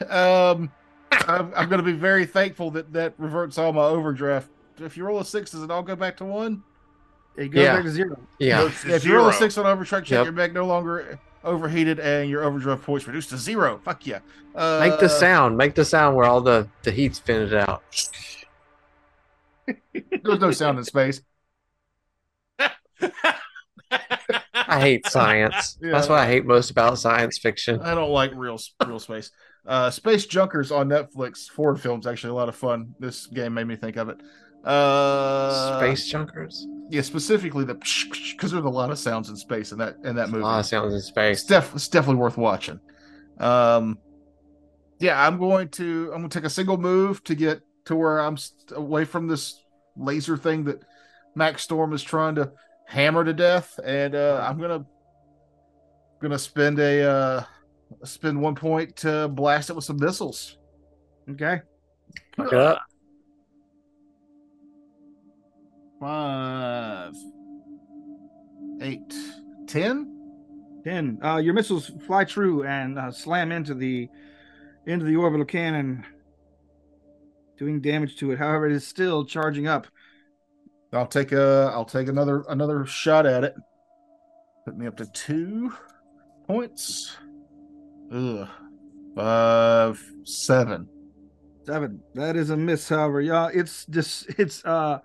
[0.09, 0.71] um,
[1.11, 4.49] I'm, I'm going to be very thankful that that reverts all my overdraft.
[4.79, 6.63] If you roll a six, does it all go back to one?
[7.37, 7.75] It goes Yeah.
[7.75, 8.19] back to zero.
[8.39, 8.57] yeah.
[8.61, 10.23] Goes to if you roll a six on overdraft check, Yep.
[10.25, 13.79] your mech no longer overheated and your overdrive points reduced to zero.
[13.83, 14.19] Fuck yeah.
[14.55, 15.57] Uh, Make the sound.
[15.57, 17.83] Make the sound where all the the heat's finished out.
[19.93, 21.21] There's no sound in space.
[24.53, 25.77] I hate science.
[25.81, 25.91] Yeah.
[25.91, 27.81] That's what I hate most about science fiction.
[27.81, 29.31] I don't like real real space.
[29.65, 31.49] Uh, Space Junkers on Netflix.
[31.49, 32.93] Ford films actually a lot of fun.
[32.99, 34.17] This game made me think of it.
[34.63, 36.67] Uh, Space junkers.
[36.89, 40.29] Yeah, specifically the because there's a lot of sounds in space in that in that
[40.29, 40.43] movie.
[40.43, 40.43] A movie.
[40.43, 41.43] lot of sounds in It's, space.
[41.43, 42.79] def- it's definitely worth watching.
[43.39, 43.99] Um,
[44.99, 48.19] yeah, I'm going to I'm going to take a single move to get to where
[48.19, 49.61] I'm st- away from this
[49.97, 50.81] laser thing that
[51.35, 52.51] Max Storm is trying to
[52.87, 54.85] hammer to death, and uh, I'm gonna
[56.21, 57.43] gonna spend a uh,
[58.03, 60.57] spend one point to blast it with some missiles.
[61.29, 61.61] Okay.
[62.37, 62.81] Fuck it up.
[65.99, 67.15] Five,
[68.81, 69.13] eight,
[69.67, 70.11] ten.
[70.83, 71.17] Ten.
[71.23, 74.07] Uh, your missiles fly true and uh, slam into the
[74.85, 76.05] into the orbital cannon,
[77.57, 78.37] doing damage to it.
[78.37, 79.87] However, it is still charging up.
[80.93, 83.55] I'll take a I'll take another another shot at it.
[84.65, 85.73] Put me up to two
[86.47, 87.17] points.
[88.11, 88.47] Ugh.
[89.15, 90.87] Five, seven.
[91.65, 92.01] Seven.
[92.13, 92.89] That is a miss.
[92.89, 94.99] However, yeah, it's just it's uh,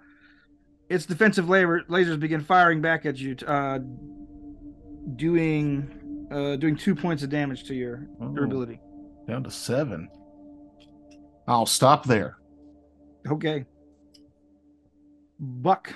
[0.90, 3.78] its defensive laser lasers begin firing back at you, uh,
[5.16, 8.80] doing uh doing two points of damage to your Oh, durability.
[9.26, 10.08] down to seven.
[11.48, 12.36] I'll stop there.
[13.28, 13.64] Okay.
[15.38, 15.94] Buck.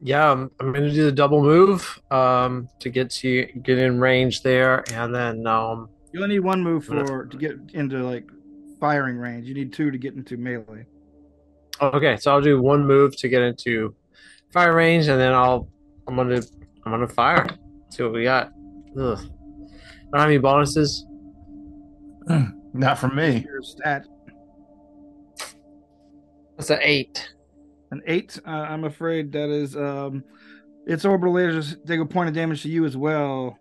[0.00, 4.42] Yeah, I'm, I'm gonna do the double move um, to get to get in range
[4.42, 8.28] there, and then um, You only need one move for to get into like
[8.78, 9.46] firing range.
[9.46, 10.86] You need two to get into melee.
[11.80, 13.94] Okay, so I'll do one move to get into
[14.52, 15.68] fire range, and then I'll
[16.08, 16.42] I'm gonna
[16.84, 17.46] I'm gonna fire.
[17.90, 18.52] See what we got.
[18.98, 19.18] Ugh.
[20.12, 21.06] Don't have any bonuses.
[22.72, 23.44] Not from me.
[23.46, 24.06] Your stat
[26.56, 27.32] That's an eight.
[27.90, 28.38] an eight.
[28.46, 30.22] Uh, I'm afraid that is um,
[30.86, 33.58] its orbital lasers take a point of damage to you as well.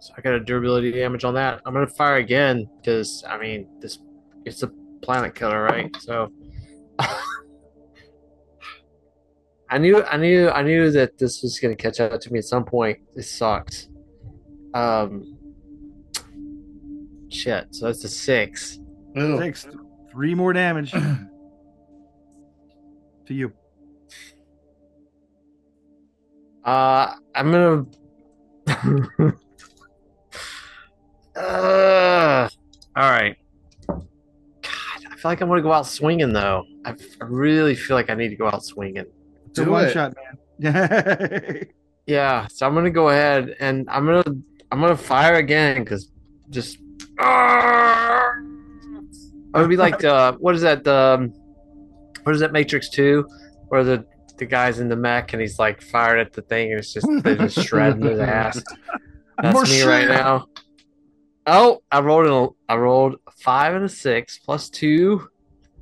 [0.00, 1.60] So I got a durability damage on that.
[1.66, 3.98] I'm gonna fire again because I mean this
[4.44, 4.70] it's a
[5.02, 5.94] planet killer, right?
[6.00, 6.32] So
[9.70, 12.44] I knew I knew I knew that this was gonna catch up to me at
[12.44, 12.98] some point.
[13.14, 13.88] This sucks.
[14.74, 15.38] Um
[17.28, 18.78] shit, so that's a six.
[19.16, 19.38] Ugh.
[19.38, 19.66] Six,
[20.10, 21.28] three more damage to
[23.28, 23.52] you.
[26.64, 27.86] Uh I'm gonna
[31.36, 32.48] uh,
[32.96, 33.36] all right.
[35.22, 36.64] God, I feel like I want to go out swinging though.
[36.84, 39.04] I, I really feel like I need to go out swinging.
[39.48, 39.92] It's a Do one it.
[39.92, 40.14] shot,
[40.58, 41.66] man.
[42.06, 44.24] Yeah, so I'm gonna go ahead and I'm gonna
[44.72, 46.10] I'm gonna fire again because
[46.48, 46.78] just
[47.20, 48.32] I
[49.54, 51.34] would be like the what is that the um,
[52.24, 53.28] what is that Matrix Two
[53.68, 54.04] where the
[54.38, 57.06] the guy's in the mech and he's like fired at the thing and it's just
[57.22, 58.60] they're just shredding his ass.
[59.40, 60.46] That's me right now.
[61.52, 65.28] Oh, I rolled an I rolled a five and a six plus two.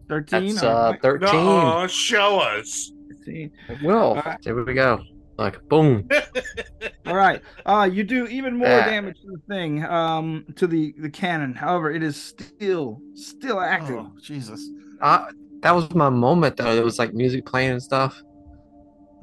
[0.08, 0.54] Thirteen.
[0.54, 1.44] That's uh thirteen.
[1.44, 2.90] No, show us.
[3.26, 3.50] 13.
[3.82, 4.38] Will All right.
[4.42, 5.02] there we go.
[5.36, 6.08] Like boom.
[7.06, 7.42] All right.
[7.66, 8.86] Uh, you do even more Yeah.
[8.86, 11.54] damage to the thing, um, to the the cannon.
[11.54, 13.98] However, it is still still active.
[13.98, 14.66] Oh, Jesus.
[15.02, 15.26] Uh,
[15.60, 16.72] that was my moment though.
[16.74, 18.18] It was like music playing and stuff.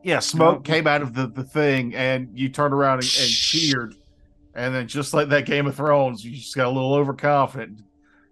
[0.03, 3.95] Yeah, smoke came out of the, the thing, and you turned around and, and cheered.
[4.55, 7.81] And then, just like that Game of Thrones, you just got a little overconfident.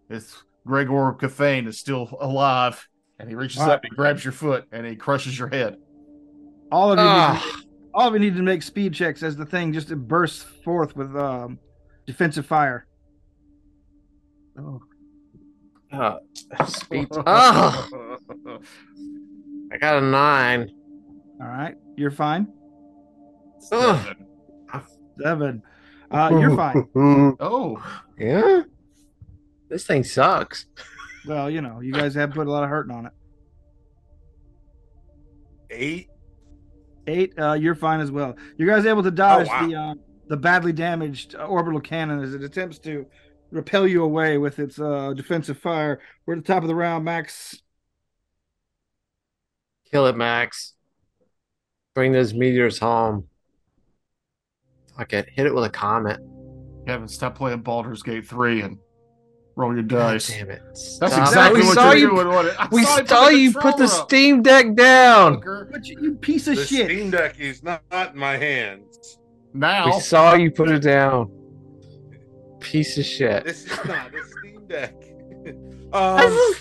[0.09, 2.87] It's Gregor Clegane is still alive,
[3.19, 3.73] and he reaches All right.
[3.73, 5.77] up, and grabs your foot, and he crushes your head.
[6.71, 9.21] All of you, need to Ah, make, all of you need to make speed checks
[9.21, 11.59] as the thing just bursts forth with um,
[12.07, 12.87] defensive fire.
[14.57, 14.81] Oh.
[15.91, 16.17] Uh,
[16.67, 17.07] speed.
[17.11, 17.27] Oh,
[19.71, 20.71] I got a nine.
[21.41, 22.47] All right, you're fine.
[23.71, 24.15] Ugh.
[25.21, 25.61] Seven.
[26.13, 26.87] Uh, you're fine.
[27.39, 27.83] Oh,
[28.17, 28.63] Yeah.
[29.69, 30.67] This thing sucks.
[31.25, 33.13] Well, you know, you guys have put a lot of hurting on it.
[35.71, 36.09] Eight.
[37.07, 37.33] Eight.
[37.39, 38.35] Uh, you're fine as well.
[38.57, 39.67] You guys able to dodge wow.
[39.67, 39.93] the uh,
[40.27, 43.07] the badly damaged uh, orbital cannon as it attempts to
[43.51, 45.99] repel you away with its uh, defensive fire.
[46.25, 47.61] We're at the top of the round, Max.
[49.91, 50.73] Kill it, Max.
[51.95, 53.27] Bring those meteors home.
[54.97, 55.29] Fuck it.
[55.29, 56.19] Hit it with a comet.
[56.87, 58.77] Kevin, stop playing Baldur's Gate 3 and
[59.55, 60.27] roll your God dice.
[60.29, 60.61] damn it.
[60.99, 62.15] That's exactly we what saw you're you.
[62.15, 62.27] doing.
[62.27, 65.41] What it, We saw you put the put the Steam Deck down.
[65.71, 66.85] But you, you piece of The shit.
[66.87, 69.17] Steam Deck is not, not in my hands.
[69.53, 71.31] Now, We saw you put it down.
[72.59, 73.43] Piece of shit.
[73.43, 74.95] This is not a Steam Deck.
[75.93, 76.53] um,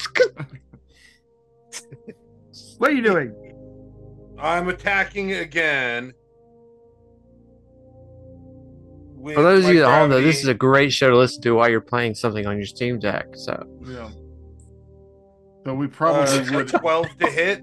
[2.79, 3.35] What are you doing?
[4.39, 6.13] I'm attacking again.
[9.23, 11.41] With For those of you at home, though, this is a great show to listen
[11.43, 13.27] to while you're playing something on your Steam Deck.
[13.35, 14.11] So yeah.
[15.65, 16.69] So we probably uh, would.
[16.81, 17.63] 12 to hit.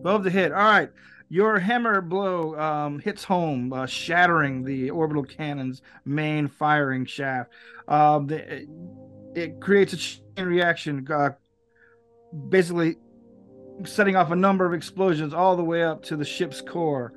[0.00, 0.52] 12 to hit.
[0.52, 0.88] All right.
[1.28, 7.50] Your hammer blow um, hits home, uh, shattering the orbital cannon's main firing shaft.
[7.86, 8.66] Um, the,
[9.34, 11.30] it creates a chain reaction, uh,
[12.48, 12.96] basically
[13.84, 17.12] setting off a number of explosions all the way up to the ship's core.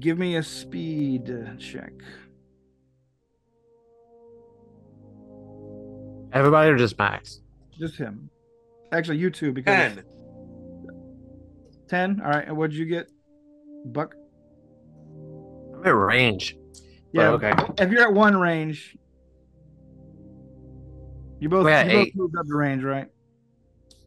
[0.00, 1.92] Give me a speed uh, check.
[6.32, 7.40] Everybody or just Max?
[7.78, 8.28] Just him.
[8.92, 10.04] Actually, you two, because 10.
[11.88, 12.20] 10.
[12.24, 12.46] All right.
[12.46, 13.10] And what'd you get?
[13.86, 14.14] Buck?
[15.74, 16.56] I'm at range.
[17.12, 17.36] Yeah.
[17.36, 17.82] But okay.
[17.82, 18.96] If you're at one range,
[21.40, 23.08] you both, you both moved up the range, right?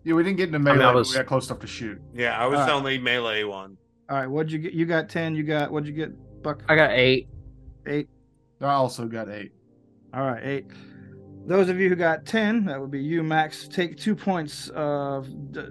[0.04, 0.86] Yeah, we didn't get into mean, I melee.
[0.94, 2.00] but was- We got close enough to shoot.
[2.14, 2.74] Yeah, I was Alright.
[2.74, 3.78] only melee one.
[4.10, 4.28] All right.
[4.28, 4.74] What'd you get?
[4.74, 5.36] You got 10.
[5.36, 6.12] You got, what'd you get,
[6.44, 6.64] Buck?
[6.70, 7.28] I got eight.
[7.88, 8.08] Eight.
[8.62, 9.52] I also got eight.
[10.14, 10.42] All right.
[10.44, 10.66] Eight.
[11.48, 15.28] Those of you who got 10, that would be you, Max, take two points of
[15.52, 15.68] d-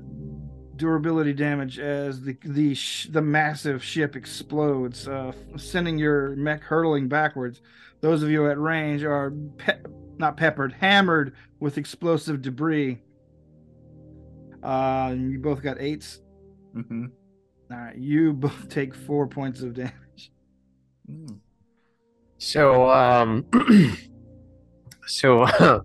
[0.76, 7.08] durability damage as the the sh- the massive ship explodes, uh, sending your mech hurtling
[7.08, 7.60] backwards.
[8.00, 9.80] Those of you at range are pe-
[10.18, 13.00] not peppered, hammered with explosive debris.
[14.62, 16.20] Uh, you both got eights.
[16.74, 17.06] Mm-hmm.
[17.72, 20.32] All right, you both take four points of damage.
[21.10, 21.38] Mm.
[22.38, 23.46] So um
[25.06, 25.46] so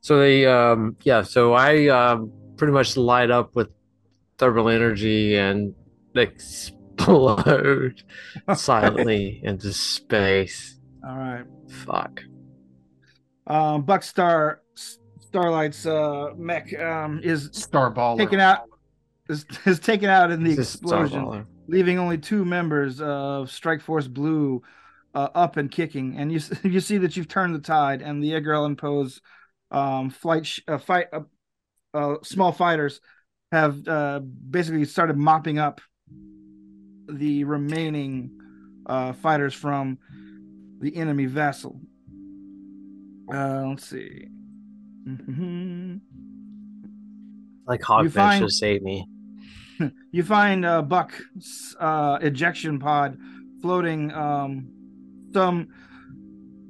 [0.00, 3.68] so they um yeah, so I um pretty much light up with
[4.38, 5.74] thermal energy and
[6.14, 8.02] explode
[8.54, 10.78] silently into space.
[11.06, 11.44] All right.
[11.68, 12.22] Fuck.
[13.46, 14.58] Um, Buckstar
[15.20, 18.18] Starlight's uh, mech um, is Star baller.
[18.18, 18.64] taken out
[19.28, 24.08] is, is taken out in the This explosion, leaving only two members of Strike Force
[24.08, 24.62] Blue
[25.14, 26.16] uh, up and kicking.
[26.16, 26.40] And you
[26.70, 29.20] you see that you've turned the tide, and the Edgar Allan Poe's
[29.70, 31.20] um, flight sh- uh, fight uh,
[31.94, 33.00] uh, small fighters
[33.52, 35.80] have uh, basically started mopping up
[37.08, 38.30] the remaining
[38.86, 39.98] uh, fighters from
[40.80, 41.80] the enemy vessel.
[43.32, 44.26] Uh, let's see.
[45.06, 46.00] Mhm.
[47.66, 49.06] Like Hogfish find- save me.
[50.12, 53.18] you find uh, Buck's uh, ejection pod
[53.62, 54.68] floating um,
[55.32, 55.68] some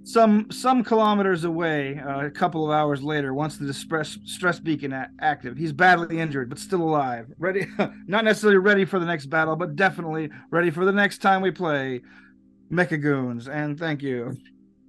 [0.03, 1.99] some some kilometers away.
[1.99, 6.19] Uh, a couple of hours later, once the distress stress beacon a- active, he's badly
[6.19, 7.27] injured but still alive.
[7.39, 7.67] Ready,
[8.07, 11.51] not necessarily ready for the next battle, but definitely ready for the next time we
[11.51, 12.01] play
[12.73, 13.49] Mecha Goons.
[13.49, 14.37] And thank you.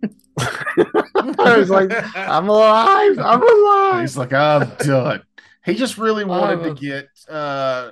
[0.39, 3.19] I was like, I'm alive.
[3.19, 4.01] I'm alive.
[4.01, 5.21] He's like, I'm done.
[5.65, 6.73] He just really wanted Oh.
[6.73, 7.07] to get.
[7.29, 7.91] uh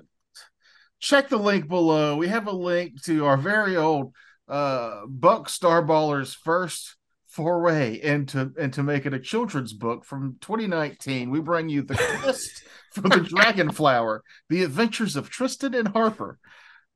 [1.01, 2.17] Check the link below.
[2.17, 4.13] We have a link to our very old
[4.49, 6.95] uh Buck Starballer's first
[7.27, 11.29] foray into into making a children's book from 2019.
[11.29, 16.39] We bring you the quest for the Dragon Flower, the adventures of Tristan and Harper.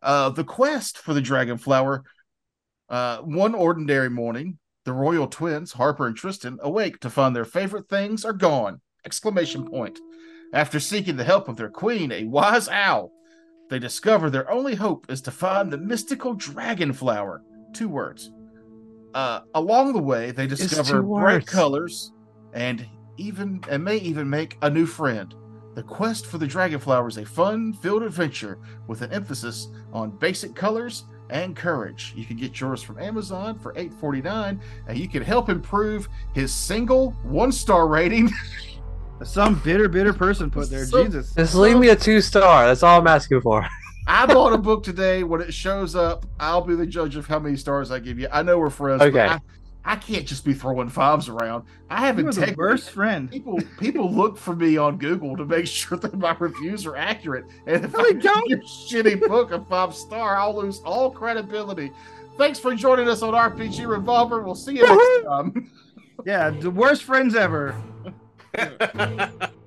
[0.01, 2.03] Uh the quest for the Dragon Flower.
[2.89, 7.87] Uh one ordinary morning, the royal twins, Harper and Tristan, awake to find their favorite
[7.87, 8.81] things are gone.
[9.05, 9.99] Exclamation point.
[10.53, 13.11] After seeking the help of their queen, a wise owl,
[13.69, 17.41] they discover their only hope is to find the mystical dragon flower.
[17.73, 18.31] Two words.
[19.13, 22.11] Uh, along the way, they discover bright colors
[22.53, 22.85] and
[23.17, 25.35] even and may even make a new friend.
[25.75, 30.53] The quest for the dragon flower is a fun-filled adventure with an emphasis on basic
[30.55, 32.13] colors and courage.
[32.15, 37.11] You can get yours from Amazon for $8.49, and you can help improve his single
[37.23, 38.29] one-star rating
[39.23, 40.85] Some bitter, bitter person put there.
[40.85, 41.33] So- Jesus.
[41.33, 42.65] Just leave me a two star.
[42.67, 43.65] That's all I'm asking for.
[44.07, 45.23] I bought a book today.
[45.23, 48.27] When it shows up, I'll be the judge of how many stars I give you.
[48.31, 48.99] I know we're friends.
[48.99, 49.25] but Okay.
[49.25, 49.39] I,
[49.85, 51.65] I can't just be throwing fives around.
[51.89, 52.57] I have You are the integrity.
[52.57, 53.29] worst friend.
[53.31, 57.45] People people look for me on Google to make sure that my reviews are accurate.
[57.67, 58.49] And if No, I they give don't.
[58.49, 61.91] your shitty book a five star, I'll lose all credibility.
[62.37, 64.41] Thanks for joining us on RPG Revolver.
[64.41, 65.71] We'll see you next time.
[66.25, 67.75] Yeah, the worst friends ever.
[68.53, 68.69] Bye.
[68.93, 69.62] Mm.